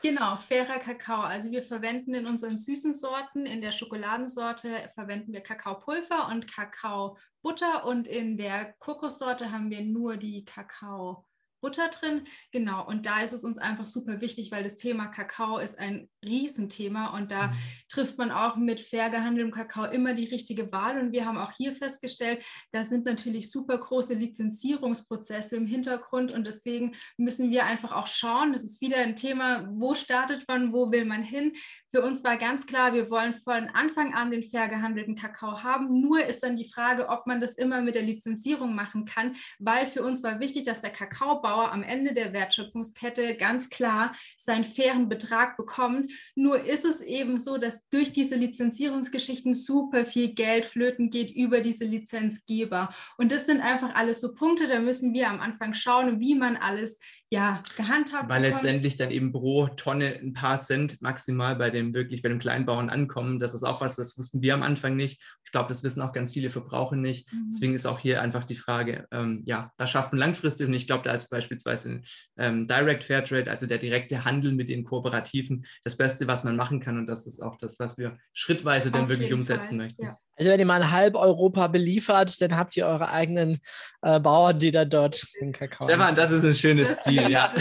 [0.00, 1.22] Genau, fairer Kakao.
[1.22, 7.84] Also wir verwenden in unseren süßen Sorten, in der Schokoladensorte verwenden wir Kakaopulver und Kakaobutter
[7.84, 11.26] und in der Kokossorte haben wir nur die Kakao.
[11.60, 12.26] Butter drin.
[12.52, 16.08] Genau, und da ist es uns einfach super wichtig, weil das Thema Kakao ist ein
[16.24, 17.52] Riesenthema und da mhm.
[17.88, 20.98] trifft man auch mit fair gehandeltem Kakao immer die richtige Wahl.
[20.98, 26.46] Und wir haben auch hier festgestellt, da sind natürlich super große Lizenzierungsprozesse im Hintergrund und
[26.46, 30.90] deswegen müssen wir einfach auch schauen, das ist wieder ein Thema, wo startet man, wo
[30.90, 31.52] will man hin.
[31.94, 36.00] Für uns war ganz klar, wir wollen von Anfang an den fair gehandelten Kakao haben.
[36.00, 39.86] Nur ist dann die Frage, ob man das immer mit der Lizenzierung machen kann, weil
[39.86, 44.64] für uns war wichtig, dass der Kakao Bauer am Ende der Wertschöpfungskette ganz klar seinen
[44.64, 46.12] fairen Betrag bekommt.
[46.34, 51.62] Nur ist es eben so, dass durch diese Lizenzierungsgeschichten super viel Geld flöten geht über
[51.62, 52.92] diese Lizenzgeber.
[53.16, 56.58] Und das sind einfach alles so Punkte, da müssen wir am Anfang schauen, wie man
[56.58, 56.98] alles
[57.30, 62.22] ja, gehandhabt Weil letztendlich dann eben pro Tonne ein paar Cent maximal bei dem wirklich
[62.22, 63.38] bei dem Kleinbauern ankommen.
[63.38, 65.20] Das ist auch was, das wussten wir am Anfang nicht.
[65.44, 67.30] Ich glaube, das wissen auch ganz viele Verbraucher nicht.
[67.30, 67.50] Mhm.
[67.52, 70.66] Deswegen ist auch hier einfach die Frage, ähm, ja, was schafft man langfristig?
[70.68, 72.00] Und ich glaube, da ist beispielsweise
[72.38, 76.80] ähm, Direct Fairtrade, also der direkte Handel mit den Kooperativen, das Beste, was man machen
[76.80, 76.96] kann.
[76.98, 79.86] Und das ist auch das, was wir schrittweise dann Auf wirklich umsetzen Fall.
[79.86, 80.02] möchten.
[80.02, 80.18] Ja.
[80.38, 83.58] Also wenn ihr mal halb Europa beliefert, dann habt ihr eure eigenen
[84.02, 85.88] äh, Bauern, die dann dort den Kakao.
[85.88, 87.52] Stefan, das ist ein schönes das Ziel, ja.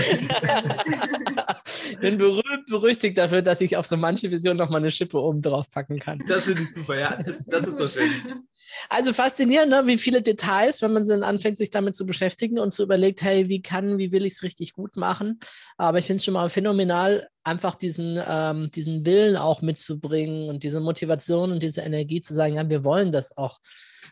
[1.90, 5.20] Ich bin berühmt berüchtigt dafür, dass ich auf so manche Vision noch mal eine Schippe
[5.20, 6.24] oben drauf packen kann.
[6.28, 7.18] Das finde ich super, ja.
[7.26, 8.10] Das, das, ist so schön.
[8.90, 9.84] Also faszinierend, ne?
[9.86, 13.50] wie viele Details, wenn man dann anfängt, sich damit zu beschäftigen und zu überlegt, hey,
[13.50, 15.40] wie kann, wie will ich es richtig gut machen?
[15.78, 20.64] Aber ich finde es schon mal phänomenal, einfach diesen, ähm, diesen Willen auch mitzubringen und
[20.64, 23.60] diese Motivation und diese Energie zu sagen, ja, wir wollen das auch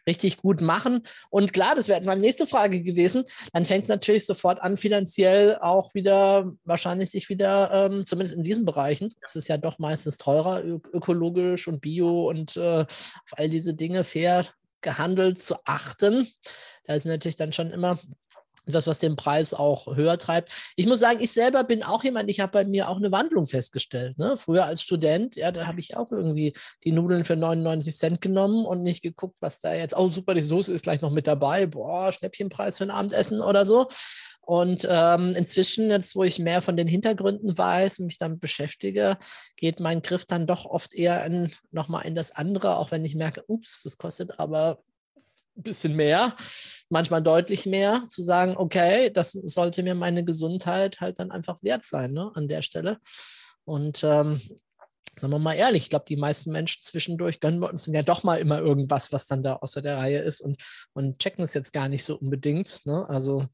[0.07, 1.01] richtig gut machen.
[1.29, 3.23] Und klar, das wäre jetzt meine nächste Frage gewesen.
[3.53, 8.43] Dann fängt es natürlich sofort an, finanziell auch wieder, wahrscheinlich sich wieder, ähm, zumindest in
[8.43, 13.49] diesen Bereichen, es ist ja doch meistens teurer, ökologisch und bio und äh, auf all
[13.49, 14.45] diese Dinge fair
[14.81, 16.27] gehandelt zu achten.
[16.85, 17.97] Da ist natürlich dann schon immer
[18.65, 20.51] etwas, was den Preis auch höher treibt.
[20.75, 23.45] Ich muss sagen, ich selber bin auch jemand, ich habe bei mir auch eine Wandlung
[23.45, 24.17] festgestellt.
[24.17, 24.37] Ne?
[24.37, 28.65] Früher als Student, ja, da habe ich auch irgendwie die Nudeln für 99 Cent genommen
[28.65, 31.65] und nicht geguckt, was da jetzt, oh super, die Soße ist gleich noch mit dabei,
[31.65, 33.87] boah, Schnäppchenpreis für ein Abendessen oder so.
[34.41, 39.17] Und ähm, inzwischen, jetzt wo ich mehr von den Hintergründen weiß und mich damit beschäftige,
[39.55, 41.27] geht mein Griff dann doch oft eher
[41.71, 44.79] nochmal in das andere, auch wenn ich merke, ups, das kostet aber
[45.55, 46.35] bisschen mehr,
[46.89, 51.83] manchmal deutlich mehr, zu sagen, okay, das sollte mir meine Gesundheit halt dann einfach wert
[51.83, 52.99] sein ne, an der Stelle.
[53.63, 54.39] Und ähm,
[55.17, 58.23] sagen wir mal ehrlich, ich glaube, die meisten Menschen zwischendurch gönnen wir uns ja doch
[58.23, 60.61] mal immer irgendwas, was dann da außer der Reihe ist und,
[60.93, 62.85] und checken es jetzt gar nicht so unbedingt.
[62.85, 63.05] Ne?
[63.07, 63.45] Also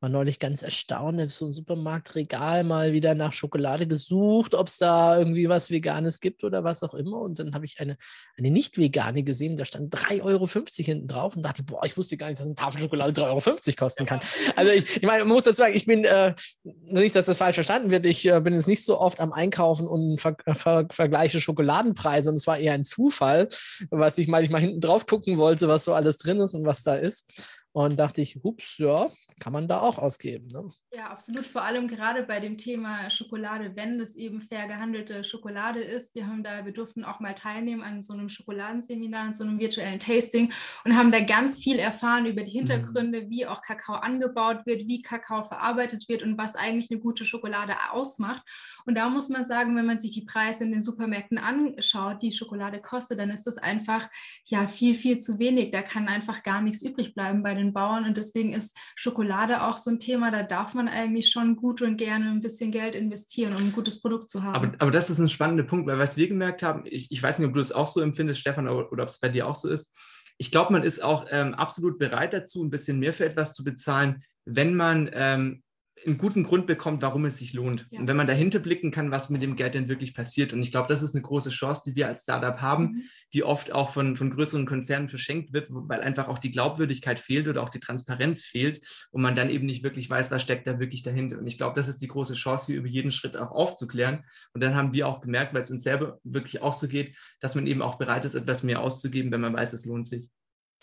[0.00, 4.78] war neulich ganz erstaunt, habe so ein Supermarktregal mal wieder nach Schokolade gesucht, ob es
[4.78, 7.20] da irgendwie was Veganes gibt oder was auch immer.
[7.20, 7.96] Und dann habe ich eine,
[8.36, 12.28] eine nicht-vegane gesehen, da stand 3,50 Euro hinten drauf und dachte, boah, ich wusste gar
[12.28, 14.20] nicht, dass eine Tafel Schokolade 3,50 Euro kosten kann.
[14.56, 17.56] Also ich, ich meine, man muss dazu sagen, ich bin, äh, nicht, dass das falsch
[17.56, 21.40] verstanden wird, ich äh, bin jetzt nicht so oft am Einkaufen und ver, ver vergleiche
[21.40, 23.48] Schokoladenpreise und es war eher ein Zufall,
[23.90, 26.66] was ich mal, ich mal hinten drauf gucken wollte, was so alles drin ist und
[26.66, 27.58] was da ist.
[27.72, 29.06] Und dachte ich, hups, ja,
[29.40, 30.48] kann man da auch ausgeben.
[30.48, 30.68] Ne?
[30.94, 31.46] Ja, absolut.
[31.46, 36.14] Vor allem gerade bei dem Thema Schokolade, wenn es eben fair gehandelte Schokolade ist.
[36.14, 39.58] Wir haben da, wir durften auch mal teilnehmen an so einem Schokoladenseminar, an so einem
[39.58, 40.52] virtuellen Tasting
[40.84, 42.58] und haben da ganz viel erfahren über die.
[42.58, 43.30] Hintergründe, mhm.
[43.30, 47.74] wie auch Kakao angebaut wird, wie Kakao verarbeitet wird und was eigentlich eine gute Schokolade
[47.92, 48.42] ausmacht.
[48.84, 52.32] Und da muss man sagen, wenn man sich die Preise in den Supermärkten anschaut, die
[52.32, 54.08] Schokolade kostet, dann ist das einfach
[54.44, 55.70] ja viel, viel zu wenig.
[55.70, 58.04] Da kann einfach gar nichts übrig bleiben bei den Bauern.
[58.04, 61.96] Und deswegen ist Schokolade auch so ein Thema, da darf man eigentlich schon gut und
[61.96, 64.54] gerne ein bisschen Geld investieren, um ein gutes Produkt zu haben.
[64.54, 67.38] Aber, aber das ist ein spannender Punkt, weil was wir gemerkt haben, ich, ich weiß
[67.38, 69.54] nicht, ob du es auch so empfindest, Stefan, oder, oder ob es bei dir auch
[69.54, 69.94] so ist.
[70.38, 73.64] Ich glaube, man ist auch ähm, absolut bereit dazu, ein bisschen mehr für etwas zu
[73.64, 75.62] bezahlen, wenn man ähm,
[76.06, 77.86] einen guten Grund bekommt, warum es sich lohnt.
[77.90, 78.00] Ja.
[78.00, 80.52] Und wenn man dahinter blicken kann, was mit dem Geld denn wirklich passiert.
[80.52, 83.02] Und ich glaube, das ist eine große Chance, die wir als Startup haben, mhm.
[83.32, 87.48] die oft auch von, von größeren Konzernen verschenkt wird, weil einfach auch die Glaubwürdigkeit fehlt
[87.48, 88.80] oder auch die Transparenz fehlt
[89.10, 91.38] und man dann eben nicht wirklich weiß, was steckt da wirklich dahinter.
[91.38, 94.24] Und ich glaube, das ist die große Chance, hier über jeden Schritt auch aufzuklären.
[94.52, 97.54] Und dann haben wir auch gemerkt, weil es uns selber wirklich auch so geht, dass
[97.54, 100.28] man eben auch bereit ist, etwas mehr auszugeben, wenn man weiß, es lohnt sich.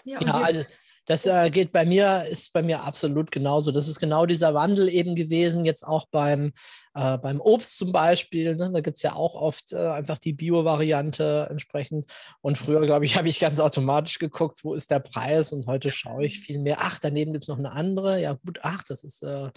[0.04, 0.64] Ja, ja also
[1.06, 3.72] das äh, geht bei mir, ist bei mir absolut genauso.
[3.72, 6.52] Das ist genau dieser Wandel eben gewesen, jetzt auch beim,
[6.96, 8.56] äh, beim Obst zum Beispiel.
[8.56, 8.72] Ne?
[8.74, 12.08] Da gibt es ja auch oft äh, einfach die Bio-Variante entsprechend.
[12.42, 15.92] Und früher, glaube ich, habe ich ganz automatisch geguckt, wo ist der Preis und heute
[15.92, 18.20] schaue ich viel mehr, ach, daneben gibt es noch eine andere.
[18.20, 19.50] Ja, gut, ach, das ist äh,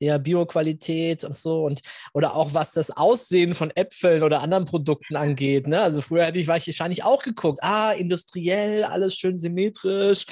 [0.00, 1.64] eher Bio-Qualität und so.
[1.64, 1.80] Und,
[2.12, 5.68] oder auch was das Aussehen von Äpfeln oder anderen Produkten angeht.
[5.68, 5.80] Ne?
[5.80, 10.26] Also früher hätte ich wahrscheinlich auch geguckt, ah, industriell, alles schön symmetrisch.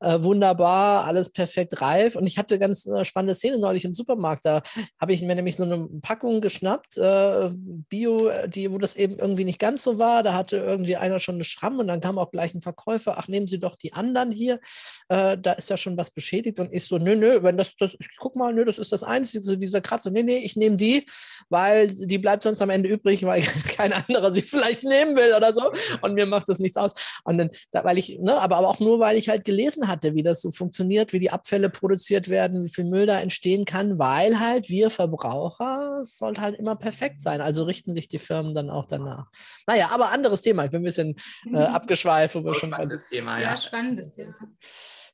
[0.00, 2.16] Äh, äh, wunderbar, alles perfekt reif.
[2.16, 4.44] Und ich hatte ganz äh, spannende Szene neulich im Supermarkt.
[4.44, 4.62] Da
[5.00, 9.44] habe ich mir nämlich so eine Packung geschnappt, äh, Bio, die, wo das eben irgendwie
[9.44, 10.22] nicht ganz so war.
[10.22, 13.28] Da hatte irgendwie einer schon eine Schramm und dann kam auch gleich ein Verkäufer, ach,
[13.28, 14.60] nehmen Sie doch die anderen hier.
[15.08, 16.60] Äh, da ist ja schon was beschädigt.
[16.60, 19.02] Und ich so, nö, nö, wenn das, das, ich guck mal, nö, das ist das
[19.02, 20.10] Einzige, so dieser Kratzer.
[20.10, 21.06] Nee, nee, ich nehme die,
[21.48, 23.42] weil die bleibt sonst am Ende übrig, weil
[23.76, 25.70] kein anderer sie vielleicht nehmen will oder so.
[26.00, 26.94] Und mir macht das nichts aus.
[27.24, 30.14] Und dann, weil ich, ne, aber, aber auch nur, weil ich halt gelesen hatte, hatte,
[30.14, 33.98] wie das so funktioniert, wie die Abfälle produziert werden, wie viel Müll da entstehen kann,
[33.98, 37.40] weil halt wir Verbraucher, es sollte halt immer perfekt sein.
[37.40, 39.26] Also richten sich die Firmen dann auch danach.
[39.66, 40.64] Naja, aber anderes Thema.
[40.64, 41.16] Ich bin ein bisschen
[41.52, 42.70] äh, abgeschweift, wo wir schon.
[42.70, 43.50] Spannendes Thema, ja.
[43.50, 44.32] Ja, spannendes Thema.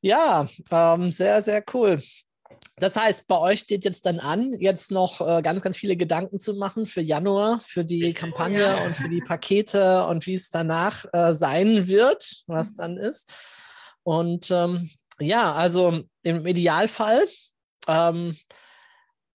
[0.01, 2.01] Ja, ähm, sehr, sehr cool.
[2.77, 6.38] Das heißt, bei euch steht jetzt dann an, jetzt noch äh, ganz, ganz viele Gedanken
[6.38, 8.87] zu machen für Januar, für die Kampagne ja.
[8.87, 13.33] und für die Pakete und wie es danach äh, sein wird, was dann ist.
[14.02, 17.26] Und ähm, ja, also im Idealfall
[17.87, 18.37] ähm,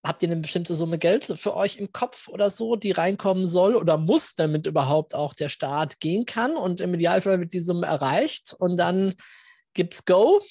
[0.03, 3.75] habt ihr eine bestimmte Summe Geld für euch im Kopf oder so, die reinkommen soll
[3.75, 6.55] oder muss, damit überhaupt auch der Start gehen kann.
[6.55, 9.13] Und im Idealfall wird die Summe erreicht und dann
[9.73, 10.41] gibt es Go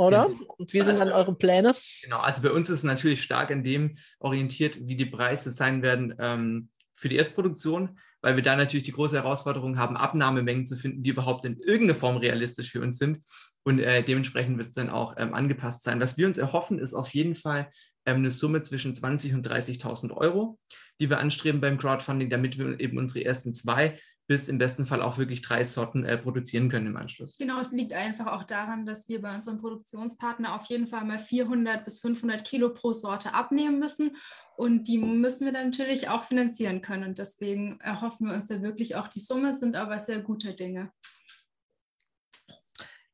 [0.00, 0.30] oder?
[0.56, 1.74] Und wie sind dann eure Pläne?
[2.02, 5.82] Genau, also bei uns ist es natürlich stark an dem orientiert, wie die Preise sein
[5.82, 10.76] werden ähm, für die Erstproduktion, weil wir da natürlich die große Herausforderung haben, Abnahmemengen zu
[10.76, 13.20] finden, die überhaupt in irgendeiner Form realistisch für uns sind.
[13.62, 16.00] Und äh, dementsprechend wird es dann auch ähm, angepasst sein.
[16.00, 17.68] Was wir uns erhoffen, ist auf jeden Fall
[18.06, 20.58] ähm, eine Summe zwischen 20.000 und 30.000 Euro,
[20.98, 23.98] die wir anstreben beim Crowdfunding, damit wir eben unsere ersten zwei
[24.30, 27.36] bis im besten Fall auch wirklich drei Sorten äh, produzieren können im Anschluss.
[27.36, 31.18] Genau, es liegt einfach auch daran, dass wir bei unserem Produktionspartner auf jeden Fall mal
[31.18, 34.16] 400 bis 500 Kilo pro Sorte abnehmen müssen.
[34.60, 37.04] Und die müssen wir dann natürlich auch finanzieren können.
[37.04, 40.92] Und deswegen erhoffen wir uns da wirklich auch die Summe, sind aber sehr gute Dinge.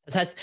[0.05, 0.39] Das heißt,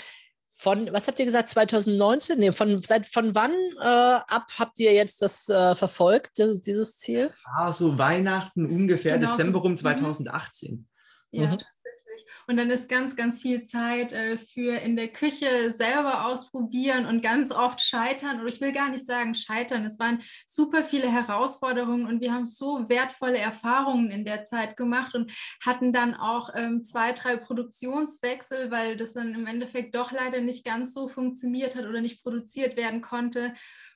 [0.52, 2.38] von, was habt ihr gesagt, 2019?
[2.38, 6.96] Nee, von, seit, von wann äh, ab habt ihr jetzt das äh, verfolgt, dieses, dieses
[6.96, 7.30] Ziel?
[7.54, 10.70] Ah, so Weihnachten ungefähr, genau, Dezember rum 2018.
[10.70, 10.86] Mhm.
[11.32, 11.58] Ja, mhm.
[12.46, 17.22] Und dann ist ganz, ganz viel Zeit äh, für in der Küche selber ausprobieren und
[17.22, 18.40] ganz oft scheitern.
[18.40, 19.84] Oder ich will gar nicht sagen scheitern.
[19.84, 25.14] Es waren super viele Herausforderungen und wir haben so wertvolle Erfahrungen in der Zeit gemacht
[25.14, 25.32] und
[25.64, 30.64] hatten dann auch ähm, zwei, drei Produktionswechsel, weil das dann im Endeffekt doch leider nicht
[30.64, 33.54] ganz so funktioniert hat oder nicht produziert werden konnte.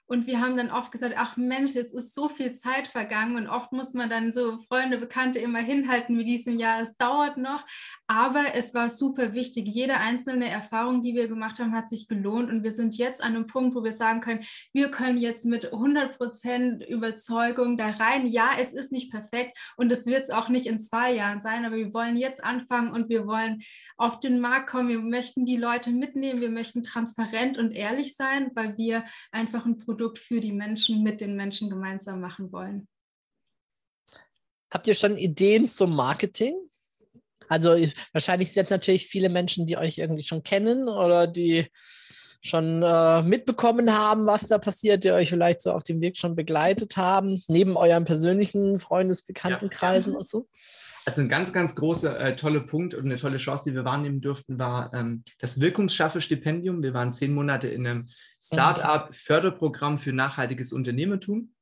[0.09, 3.47] Und wir haben dann oft gesagt, ach Mensch, jetzt ist so viel Zeit vergangen und
[3.47, 6.81] oft muss man dann so Freunde, Bekannte immer hinhalten wie diesem Jahr.
[6.81, 7.63] Es dauert noch,
[8.11, 9.69] aber es war super wichtig.
[9.69, 13.37] Jede einzelne Erfahrung, die wir gemacht haben, hat sich gelohnt und wir sind jetzt an
[13.37, 18.27] einem Punkt, wo wir sagen können, wir können jetzt mit 100 Prozent Überzeugung da rein.
[18.27, 21.67] Ja, es ist nicht perfekt und es wird es auch nicht in zwei Jahren sein,
[21.67, 23.61] aber wir wollen jetzt anfangen und wir wollen
[23.99, 24.89] auf den Markt kommen.
[24.89, 26.41] Wir möchten die Leute mitnehmen.
[26.41, 31.21] Wir möchten transparent und ehrlich sein, weil wir einfach ein Produkt für die Menschen mit
[31.21, 32.89] den Menschen gemeinsam machen wollen.
[34.73, 36.55] Habt ihr schon Ideen zum Marketing?
[37.49, 41.67] Also ich, wahrscheinlich sind jetzt natürlich viele Menschen, die euch irgendwie schon kennen oder die
[42.41, 46.37] schon äh, mitbekommen haben, was da passiert, die euch vielleicht so auf dem Weg schon
[46.37, 50.19] begleitet haben, neben euren persönlichen Freundesbekanntenkreisen ja.
[50.19, 50.49] und so.
[51.05, 54.21] Also ein ganz, ganz großer, äh, toller Punkt und eine tolle Chance, die wir wahrnehmen
[54.21, 56.83] durften, war ähm, das Wirkungsschaffe-Stipendium.
[56.83, 58.09] Wir waren zehn Monate in einem
[58.43, 61.55] Start-up-Förderprogramm für nachhaltiges Unternehmertum.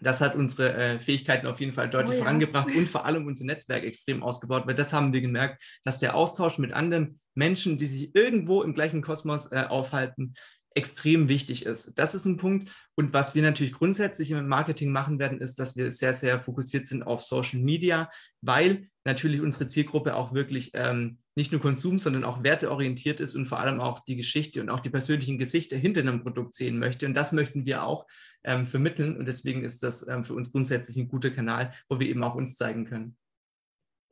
[0.00, 2.24] Das hat unsere äh, Fähigkeiten auf jeden Fall deutlich oh, ja.
[2.24, 6.14] vorangebracht und vor allem unser Netzwerk extrem ausgebaut, weil das haben wir gemerkt, dass der
[6.14, 10.34] Austausch mit anderen Menschen, die sich irgendwo im gleichen Kosmos äh, aufhalten,
[10.74, 11.98] extrem wichtig ist.
[11.98, 12.70] Das ist ein Punkt.
[12.94, 16.86] Und was wir natürlich grundsätzlich im Marketing machen werden, ist, dass wir sehr, sehr fokussiert
[16.86, 18.08] sind auf Social Media,
[18.40, 23.46] weil natürlich unsere Zielgruppe auch wirklich ähm, nicht nur Konsum, sondern auch werteorientiert ist und
[23.46, 27.06] vor allem auch die Geschichte und auch die persönlichen Gesichter hinter einem Produkt sehen möchte.
[27.06, 28.06] Und das möchten wir auch
[28.44, 29.16] ähm, vermitteln.
[29.16, 32.34] Und deswegen ist das ähm, für uns grundsätzlich ein guter Kanal, wo wir eben auch
[32.34, 33.16] uns zeigen können.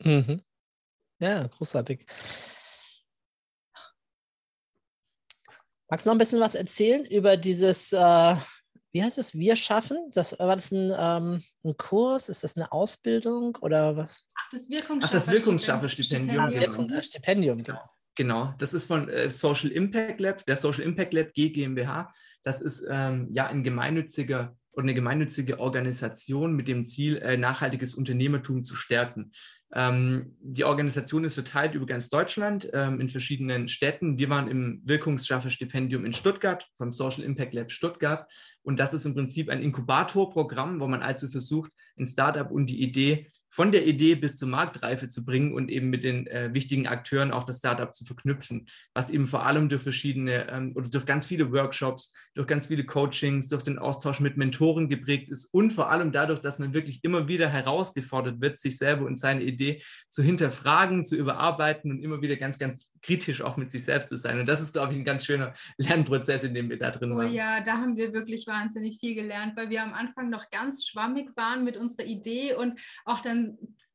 [0.03, 0.42] Mhm.
[1.21, 2.07] Ja, großartig.
[5.90, 8.37] Magst du noch ein bisschen was erzählen über dieses, äh,
[8.92, 9.96] wie heißt es, Wir schaffen?
[10.12, 12.29] Das, war das ein, ähm, ein Kurs?
[12.29, 14.29] Ist das eine Ausbildung oder was?
[14.35, 16.40] Ach, das Wirkungsschaffer-Stipendium.
[16.40, 17.81] Ah, Wirkung, äh, Stipendium, genau.
[18.16, 22.12] Genau, das ist von äh, Social Impact Lab, der Social Impact Lab GmbH.
[22.42, 27.97] Das ist ähm, ja ein gemeinnütziger oder eine gemeinnützige Organisation mit dem Ziel, äh, nachhaltiges
[27.97, 29.33] Unternehmertum zu stärken.
[29.75, 34.19] Ähm, die Organisation ist verteilt über ganz Deutschland ähm, in verschiedenen Städten.
[34.19, 38.25] Wir waren im Wirkungsschaffer-Stipendium in Stuttgart vom Social Impact Lab Stuttgart.
[38.62, 42.81] Und das ist im Prinzip ein Inkubatorprogramm, wo man also versucht, ein Startup und die
[42.81, 43.27] Idee
[43.59, 47.33] von der Idee bis zur Marktreife zu bringen und eben mit den äh, wichtigen Akteuren
[47.33, 51.27] auch das Startup zu verknüpfen, was eben vor allem durch verschiedene ähm, oder durch ganz
[51.27, 55.91] viele Workshops, durch ganz viele Coachings, durch den Austausch mit Mentoren geprägt ist und vor
[55.91, 60.22] allem dadurch, dass man wirklich immer wieder herausgefordert wird, sich selber und seine Idee zu
[60.22, 64.39] hinterfragen, zu überarbeiten und immer wieder ganz, ganz kritisch auch mit sich selbst zu sein.
[64.39, 67.16] Und das ist, glaube ich, ein ganz schöner Lernprozess, in dem wir da drin oh,
[67.16, 67.32] waren.
[67.32, 71.37] Ja, da haben wir wirklich wahnsinnig viel gelernt, weil wir am Anfang noch ganz schwammig
[71.37, 73.47] waren mit unserer Idee und auch dann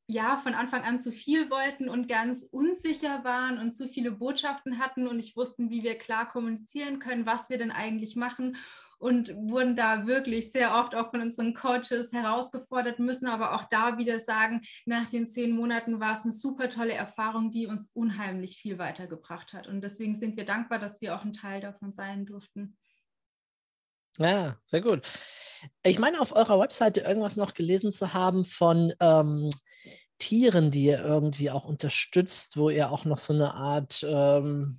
[0.08, 4.78] ja von Anfang an zu viel wollten und ganz unsicher waren und zu viele Botschaften
[4.80, 8.58] hatten und nicht wussten, wie wir klar kommunizieren können, was wir denn eigentlich machen
[9.04, 13.98] und wurden da wirklich sehr oft auch von unseren Coaches herausgefordert, müssen aber auch da
[13.98, 18.56] wieder sagen, nach den zehn Monaten war es eine super tolle Erfahrung, die uns unheimlich
[18.56, 19.68] viel weitergebracht hat.
[19.68, 22.78] Und deswegen sind wir dankbar, dass wir auch ein Teil davon sein durften.
[24.20, 25.02] Ja, sehr gut.
[25.84, 29.50] Ich meine, auf eurer Webseite irgendwas noch gelesen zu haben von ähm,
[30.20, 34.78] Tieren, die ihr irgendwie auch unterstützt, wo ihr auch noch so eine Art ähm,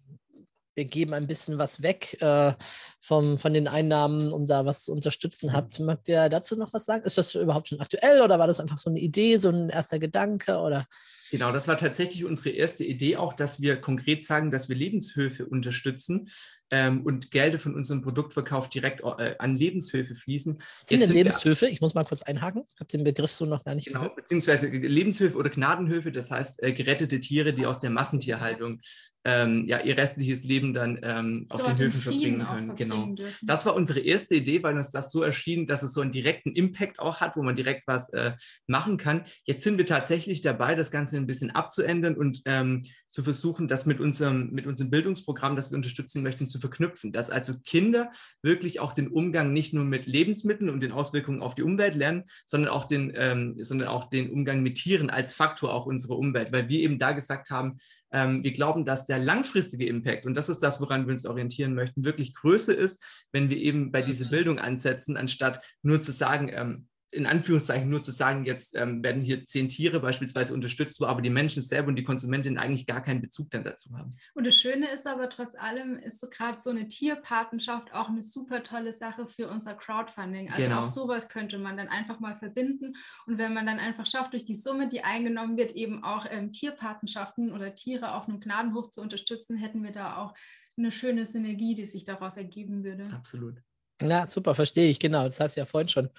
[0.75, 2.53] wir geben ein bisschen was weg äh,
[3.01, 5.79] vom, von den Einnahmen, um da was zu unterstützen habt.
[5.79, 7.05] Mögt ihr dazu noch was sagen?
[7.05, 9.99] Ist das überhaupt schon aktuell oder war das einfach so eine Idee, so ein erster
[9.99, 10.87] Gedanke oder?
[11.31, 15.47] Genau, das war tatsächlich unsere erste Idee auch, dass wir konkret sagen, dass wir Lebenshöfe
[15.47, 16.29] unterstützen
[16.71, 20.61] ähm, und Gelder von unserem Produktverkauf direkt äh, an Lebenshöfe fließen.
[20.83, 21.67] Sind denn Lebenshöfe?
[21.67, 22.65] Ich muss mal kurz einhaken.
[22.75, 24.17] Ich habe den Begriff so noch gar nicht genau, gehört.
[24.17, 28.81] Beziehungsweise Lebenshöfe oder Gnadenhöfe, das heißt äh, gerettete Tiere, die aus der Massentierhaltung
[29.25, 32.77] ähm, ja, ihr restliches Leben dann ähm, auf den Höfen verbringen können.
[32.77, 33.07] Genau.
[33.07, 33.47] Dürfen.
[33.47, 36.55] Das war unsere erste Idee, weil uns das so erschien, dass es so einen direkten
[36.55, 38.33] Impact auch hat, wo man direkt was äh,
[38.67, 39.25] machen kann.
[39.45, 42.85] Jetzt sind wir tatsächlich dabei, das Ganze ein bisschen abzuändern und ähm,
[43.15, 47.13] zu versuchen, das mit unserem, mit unserem Bildungsprogramm, das wir unterstützen möchten, zu verknüpfen.
[47.13, 48.11] Dass also Kinder
[48.43, 52.25] wirklich auch den Umgang nicht nur mit Lebensmitteln und den Auswirkungen auf die Umwelt lernen,
[52.45, 56.51] sondern auch den, ähm, sondern auch den Umgang mit Tieren als Faktor auch unserer Umwelt.
[56.51, 57.79] Weil wir eben da gesagt haben,
[58.11, 61.75] ähm, wir glauben, dass der langfristige Impact, und das ist das, woran wir uns orientieren
[61.75, 63.01] möchten, wirklich größer ist,
[63.31, 64.31] wenn wir eben bei dieser mhm.
[64.31, 69.23] Bildung ansetzen, anstatt nur zu sagen, ähm, in Anführungszeichen nur zu sagen, jetzt ähm, werden
[69.23, 73.03] hier zehn Tiere beispielsweise unterstützt, wo aber die Menschen selber und die Konsumentin eigentlich gar
[73.03, 74.17] keinen Bezug dann dazu haben.
[74.35, 78.23] Und das Schöne ist aber trotz allem, ist so gerade so eine Tierpatenschaft auch eine
[78.23, 80.51] super tolle Sache für unser Crowdfunding.
[80.51, 80.83] Also genau.
[80.83, 82.97] auch sowas könnte man dann einfach mal verbinden.
[83.27, 86.53] Und wenn man dann einfach schafft, durch die Summe, die eingenommen wird, eben auch ähm,
[86.53, 90.35] Tierpatenschaften oder Tiere auf einem Gnadenhof zu unterstützen, hätten wir da auch
[90.77, 93.09] eine schöne Synergie, die sich daraus ergeben würde.
[93.13, 93.63] Absolut.
[94.03, 95.25] Ja, super, verstehe ich, genau.
[95.25, 96.11] Das hast du ja vorhin schon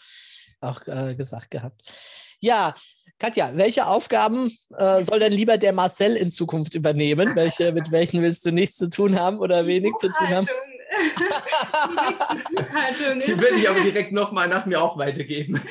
[0.62, 1.82] auch äh, gesagt gehabt.
[2.40, 2.76] Ja,
[3.18, 7.36] Katja, welche Aufgaben äh, soll denn lieber der Marcel in Zukunft übernehmen?
[7.36, 10.48] Welche, mit welchen willst du nichts zu tun haben oder wenig zu tun haben?
[13.26, 15.62] Die würde ich aber direkt nochmal nach mir auch weitergeben.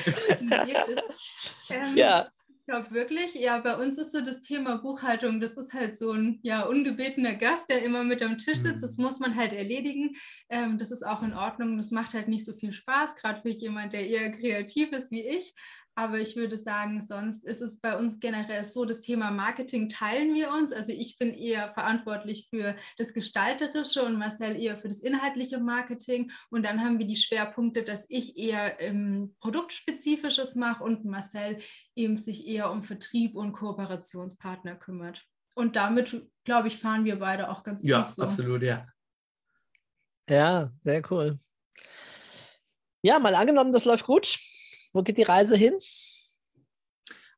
[1.69, 2.27] ähm, ja.
[2.67, 6.13] Ich glaube wirklich, ja, bei uns ist so das Thema Buchhaltung, das ist halt so
[6.13, 8.81] ein ja, ungebetener Gast, der immer mit am Tisch sitzt.
[8.81, 9.03] Das mhm.
[9.03, 10.15] muss man halt erledigen.
[10.49, 11.77] Ähm, das ist auch in Ordnung.
[11.77, 15.21] Das macht halt nicht so viel Spaß, gerade für jemand, der eher kreativ ist wie
[15.21, 15.53] ich.
[15.97, 20.35] Aber ich würde sagen, sonst ist es bei uns generell so, das Thema Marketing teilen
[20.35, 20.73] wir uns.
[20.73, 26.31] Also ich bin eher verantwortlich für das Gestalterische und Marcel eher für das inhaltliche Marketing.
[26.49, 31.59] Und dann haben wir die Schwerpunkte, dass ich eher ähm, Produktspezifisches mache und Marcel
[31.95, 35.23] eben sich eher um Vertrieb und Kooperationspartner kümmert.
[35.53, 38.21] Und damit, glaube ich, fahren wir beide auch ganz ja, gut so.
[38.21, 38.85] Ja, absolut, ja.
[40.29, 41.39] Ja, sehr cool.
[43.01, 44.37] Ja, mal angenommen, das läuft gut
[44.95, 45.73] wo geht die Reise hin?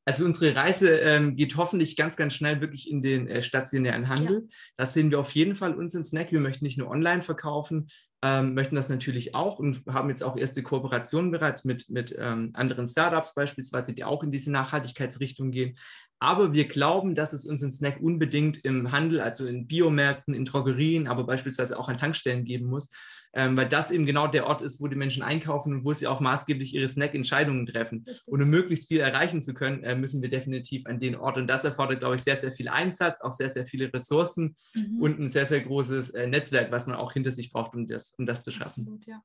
[0.05, 4.43] Also unsere Reise ähm, geht hoffentlich ganz, ganz schnell wirklich in den äh, stationären Handel.
[4.43, 4.55] Ja.
[4.77, 6.31] Das sehen wir auf jeden Fall unseren Snack.
[6.31, 7.89] Wir möchten nicht nur online verkaufen,
[8.23, 12.51] ähm, möchten das natürlich auch und haben jetzt auch erste Kooperationen bereits mit, mit ähm,
[12.53, 15.77] anderen Startups beispielsweise, die auch in diese Nachhaltigkeitsrichtung gehen.
[16.19, 21.07] Aber wir glauben, dass es unseren Snack unbedingt im Handel, also in Biomärkten, in Drogerien,
[21.07, 22.89] aber beispielsweise auch an Tankstellen geben muss,
[23.33, 26.07] ähm, weil das eben genau der Ort ist, wo die Menschen einkaufen und wo sie
[26.07, 28.03] auch maßgeblich ihre Snack-Entscheidungen treffen.
[28.07, 28.27] Richtig.
[28.27, 31.37] Und um möglichst viel erreichen zu können, äh, müssen wir definitiv an den Ort.
[31.37, 35.01] Und das erfordert, glaube ich, sehr, sehr viel Einsatz, auch sehr, sehr viele Ressourcen mhm.
[35.01, 38.15] und ein sehr, sehr großes äh, Netzwerk, was man auch hinter sich braucht, um das,
[38.17, 38.81] um das zu schaffen.
[38.81, 39.21] Absolut, ja.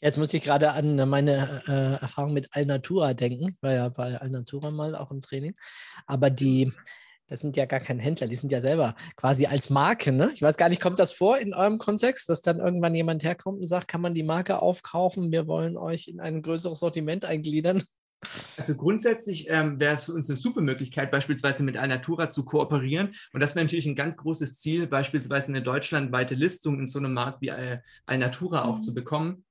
[0.00, 4.70] Jetzt muss ich gerade an meine äh, Erfahrung mit Alnatura denken, war ja bei Alnatura
[4.70, 5.54] mal auch im Training.
[6.06, 6.72] Aber die,
[7.26, 10.12] das sind ja gar keine Händler, die sind ja selber quasi als Marke.
[10.12, 10.30] Ne?
[10.32, 13.58] Ich weiß gar nicht, kommt das vor in eurem Kontext, dass dann irgendwann jemand herkommt
[13.58, 15.32] und sagt, kann man die Marke aufkaufen?
[15.32, 17.82] Wir wollen euch in ein größeres Sortiment eingliedern.
[18.56, 23.14] Also grundsätzlich ähm, wäre es für uns eine super Möglichkeit, beispielsweise mit Alnatura zu kooperieren.
[23.32, 27.14] Und das wäre natürlich ein ganz großes Ziel, beispielsweise eine deutschlandweite Listung in so einem
[27.14, 28.70] Markt wie äh, Alnatura mhm.
[28.70, 29.44] auch zu bekommen.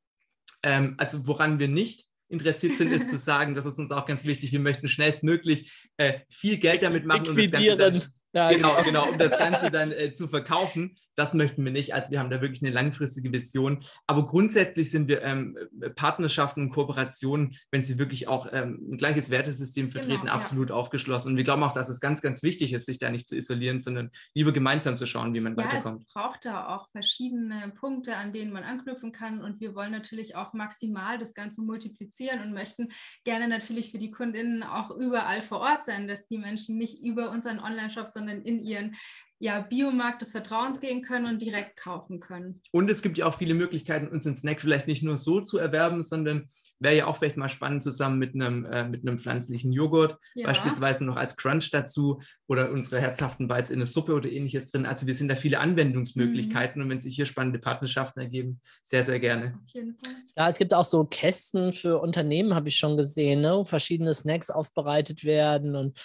[0.63, 4.25] Ähm, also woran wir nicht interessiert sind, ist zu sagen, das ist uns auch ganz
[4.25, 8.83] wichtig, wir möchten schnellstmöglich äh, viel Geld damit machen, um das Ganze dann, ja, genau,
[8.83, 10.97] genau, um das Ganze dann äh, zu verkaufen.
[11.18, 11.95] Das möchten wir nicht.
[11.95, 13.84] Also wir haben da wirklich eine langfristige Vision.
[14.05, 15.57] Aber grundsätzlich sind wir ähm,
[15.95, 20.70] Partnerschaften und Kooperationen, wenn sie wirklich auch ähm, ein gleiches Wertesystem genau, vertreten, genau, absolut
[20.70, 20.76] ja.
[20.76, 21.32] aufgeschlossen.
[21.32, 23.80] Und wir glauben auch, dass es ganz, ganz wichtig ist, sich da nicht zu isolieren,
[23.80, 26.05] sondern lieber gemeinsam zu schauen, wie man ja, weiterkommt.
[26.07, 29.41] Es braucht da auch verschiedene Punkte, an denen man anknüpfen kann.
[29.41, 32.89] Und wir wollen natürlich auch maximal das Ganze multiplizieren und möchten
[33.24, 37.32] gerne natürlich für die Kundinnen auch überall vor Ort sein, dass die Menschen nicht über
[37.32, 38.95] unseren Online-Shop, sondern in ihren
[39.39, 42.61] ja, Biomarkt des Vertrauens gehen können und direkt kaufen können.
[42.71, 45.57] Und es gibt ja auch viele Möglichkeiten, uns den Snack vielleicht nicht nur so zu
[45.59, 49.71] erwerben, sondern wäre ja auch vielleicht mal spannend zusammen mit einem, äh, mit einem pflanzlichen
[49.71, 50.45] Joghurt, ja.
[50.45, 54.85] beispielsweise noch als Crunch dazu oder unsere herzhaften Bites in eine Suppe oder ähnliches drin.
[54.85, 56.85] Also wir sind da viele Anwendungsmöglichkeiten mhm.
[56.85, 59.59] und wenn sich hier spannende Partnerschaften ergeben, sehr, sehr gerne.
[59.65, 60.13] Auf jeden Fall.
[60.35, 63.55] Ja, es gibt auch so Kästen für Unternehmen, habe ich schon gesehen, ne?
[63.57, 65.99] wo verschiedene Snacks aufbereitet werden und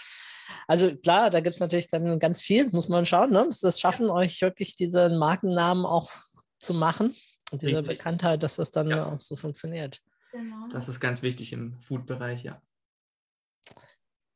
[0.66, 3.48] also klar, da gibt es natürlich dann ganz viel, muss man schauen, ne?
[3.60, 4.14] Das schaffen, ja.
[4.14, 6.10] euch wirklich diesen Markennamen auch
[6.58, 7.14] zu machen
[7.50, 7.98] und diese Richtig.
[7.98, 9.06] Bekanntheit, dass das dann ja.
[9.06, 10.00] auch so funktioniert.
[10.32, 10.68] Genau.
[10.70, 12.62] Das ist ganz wichtig im Food-Bereich, ja.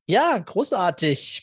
[0.07, 1.43] Ja, großartig.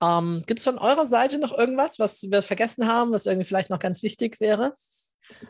[0.00, 3.70] Ähm, Gibt es von eurer Seite noch irgendwas, was wir vergessen haben, was irgendwie vielleicht
[3.70, 4.74] noch ganz wichtig wäre?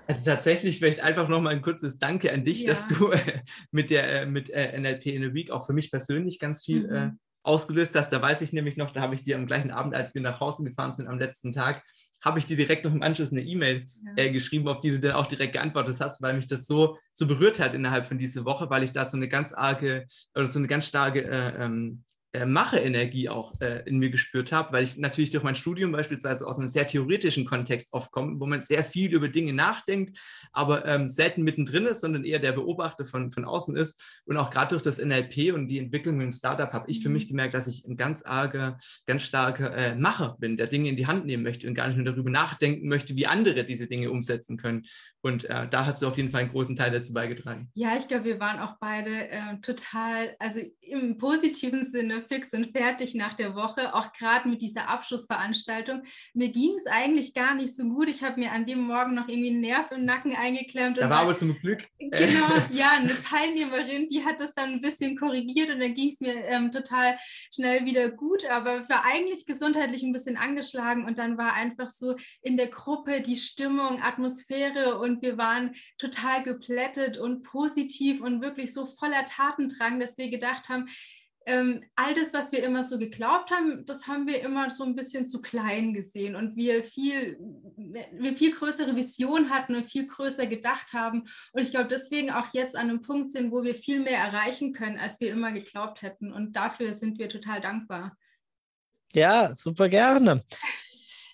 [0.07, 2.71] Also tatsächlich vielleicht einfach noch mal ein kurzes Danke an dich, ja.
[2.71, 5.91] dass du äh, mit der äh, mit äh, NLP in a Week auch für mich
[5.91, 8.11] persönlich ganz viel äh, mhm ausgelöst hast.
[8.11, 10.41] Da weiß ich nämlich noch, da habe ich dir am gleichen Abend, als wir nach
[10.41, 11.83] Hause gefahren sind, am letzten Tag,
[12.23, 13.87] habe ich dir direkt noch im Anschluss eine E-Mail
[14.17, 14.25] ja.
[14.25, 17.27] äh, geschrieben, auf die du dann auch direkt geantwortet hast, weil mich das so, so
[17.27, 20.59] berührt hat innerhalb von dieser Woche, weil ich da so eine ganz arge oder so
[20.59, 24.97] eine ganz starke äh, ähm, äh, Mache-Energie auch äh, in mir gespürt habe, weil ich
[24.97, 28.85] natürlich durch mein Studium beispielsweise aus einem sehr theoretischen Kontext oft komme, wo man sehr
[28.85, 30.19] viel über Dinge nachdenkt,
[30.51, 34.23] aber ähm, selten mittendrin ist, sondern eher der Beobachter von, von außen ist.
[34.25, 37.27] Und auch gerade durch das NLP und die Entwicklung im Startup habe ich für mich
[37.27, 37.29] mhm.
[37.29, 41.07] gemerkt, dass ich ein ganz arger, ganz starker äh, Macher bin, der Dinge in die
[41.07, 44.57] Hand nehmen möchte und gar nicht nur darüber nachdenken möchte, wie andere diese Dinge umsetzen
[44.57, 44.85] können.
[45.21, 47.71] Und äh, da hast du auf jeden Fall einen großen Teil dazu beigetragen.
[47.75, 52.73] Ja, ich glaube, wir waren auch beide äh, total, also im positiven Sinne fix und
[52.77, 56.03] fertig nach der Woche, auch gerade mit dieser Abschlussveranstaltung.
[56.35, 58.09] Mir ging es eigentlich gar nicht so gut.
[58.09, 60.99] Ich habe mir an dem Morgen noch irgendwie einen Nerv im Nacken eingeklemmt.
[60.99, 61.87] Da war aber zum Glück.
[61.99, 66.21] Genau, ja, eine Teilnehmerin, die hat das dann ein bisschen korrigiert und dann ging es
[66.21, 67.17] mir ähm, total
[67.55, 72.17] schnell wieder gut, aber war eigentlich gesundheitlich ein bisschen angeschlagen und dann war einfach so
[72.43, 78.41] in der Gruppe die Stimmung, Atmosphäre und und wir waren total geplättet und positiv und
[78.41, 80.89] wirklich so voller Tatendrang, dass wir gedacht haben,
[81.47, 84.95] ähm, all das, was wir immer so geglaubt haben, das haben wir immer so ein
[84.95, 87.39] bisschen zu klein gesehen und wir viel,
[87.77, 91.25] wir viel größere Vision hatten und viel größer gedacht haben.
[91.53, 94.73] Und ich glaube, deswegen auch jetzt an einem Punkt sind, wo wir viel mehr erreichen
[94.73, 96.33] können, als wir immer geglaubt hätten.
[96.33, 98.17] Und dafür sind wir total dankbar.
[99.13, 100.43] Ja, super gerne.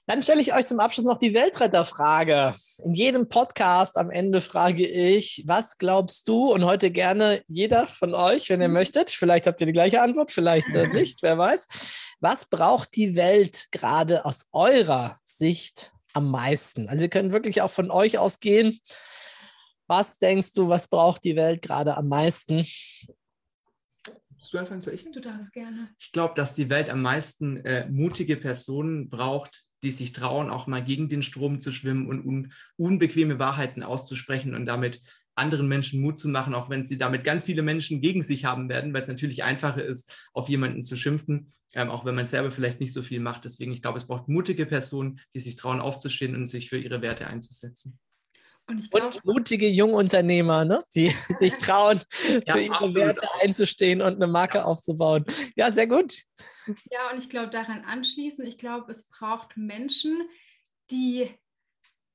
[0.09, 2.55] Dann stelle ich euch zum Abschluss noch die Weltretterfrage.
[2.83, 6.51] In jedem Podcast am Ende frage ich, was glaubst du?
[6.51, 8.75] Und heute gerne jeder von euch, wenn ihr mhm.
[8.75, 9.11] möchtet.
[9.11, 12.17] Vielleicht habt ihr die gleiche Antwort, vielleicht äh, nicht, wer weiß.
[12.21, 16.89] Was braucht die Welt gerade aus eurer Sicht am meisten?
[16.89, 18.81] Also ihr könnt wirklich auch von euch ausgehen.
[19.89, 22.67] Was denkst du, was braucht die Welt gerade am meisten?
[24.39, 25.05] Bist du anfangen zu ich?
[25.11, 25.91] Du darfst gerne.
[25.99, 30.67] Ich glaube, dass die Welt am meisten äh, mutige Personen braucht, die sich trauen, auch
[30.67, 35.03] mal gegen den Strom zu schwimmen und un unbequeme Wahrheiten auszusprechen und damit
[35.35, 38.69] anderen Menschen Mut zu machen, auch wenn sie damit ganz viele Menschen gegen sich haben
[38.69, 42.51] werden, weil es natürlich einfacher ist, auf jemanden zu schimpfen, ähm, auch wenn man selber
[42.51, 43.45] vielleicht nicht so viel macht.
[43.45, 47.03] Deswegen, ich glaube, es braucht mutige Personen, die sich trauen, aufzustehen und sich für ihre
[47.03, 47.99] Werte einzusetzen.
[48.69, 50.85] Und, glaub, und, mutige Jungunternehmer, ne?
[50.95, 51.09] die
[51.39, 52.01] sich trauen,
[52.47, 54.65] ja, für ihre Werte einzustehen und eine Marke ja.
[54.65, 55.25] aufzubauen.
[55.57, 56.19] Ja, sehr gut.
[56.91, 60.29] Ja, und ich glaube, daran anschließend, ich glaube, es braucht Menschen,
[60.91, 61.31] die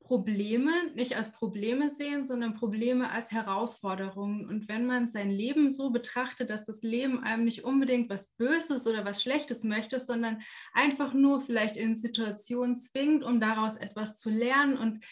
[0.04, 4.48] Probleme nicht als Probleme sehen, sondern Probleme als Herausforderungen.
[4.48, 8.86] Und wenn man sein Leben so betrachtet, dass das Leben einem nicht unbedingt was Böses
[8.86, 10.42] oder was Schlechtes möchte, sondern
[10.74, 15.04] einfach nur vielleicht in Situationen zwingt, um daraus etwas zu lernen und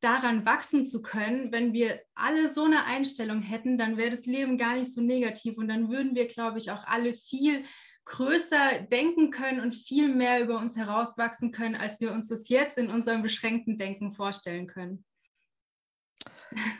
[0.00, 4.56] daran wachsen zu können, wenn wir alle so eine Einstellung hätten, dann wäre das Leben
[4.56, 7.64] gar nicht so negativ und dann würden wir, glaube ich, auch alle viel
[8.04, 12.78] größer denken können und viel mehr über uns herauswachsen können, als wir uns das jetzt
[12.78, 15.04] in unserem beschränkten Denken vorstellen können.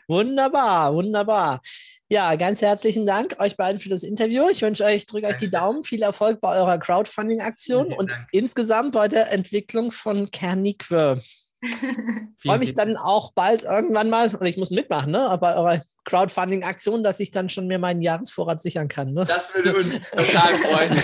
[0.07, 1.61] Wunderbar, wunderbar.
[2.09, 4.49] Ja, ganz herzlichen Dank euch beiden für das Interview.
[4.49, 8.29] Ich wünsche euch, drücke euch die Daumen, viel Erfolg bei eurer Crowdfunding-Aktion und Dank.
[8.33, 11.21] insgesamt bei der Entwicklung von Kernique.
[12.43, 17.03] freue mich dann auch bald irgendwann mal, und ich muss mitmachen, ne, bei eurer Crowdfunding-Aktion,
[17.03, 19.13] dass ich dann schon mir meinen Jahresvorrat sichern kann.
[19.13, 19.25] Ne?
[19.25, 21.03] Das würde uns total freuen.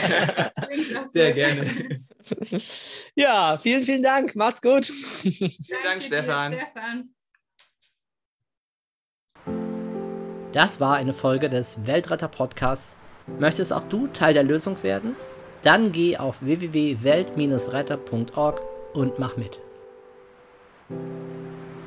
[1.13, 1.71] Sehr gerne.
[3.15, 4.35] ja, vielen, vielen Dank.
[4.37, 4.87] Macht's gut.
[4.87, 6.53] Vielen Dank, Stefan.
[6.53, 7.11] Dir, Stefan.
[10.53, 12.97] Das war eine Folge des Weltretter Podcasts.
[13.41, 15.17] Möchtest auch du Teil der Lösung werden?
[15.65, 18.61] Dann geh auf www.welt-retter.org
[18.93, 19.59] und mach mit.
[20.91, 21.84] うん。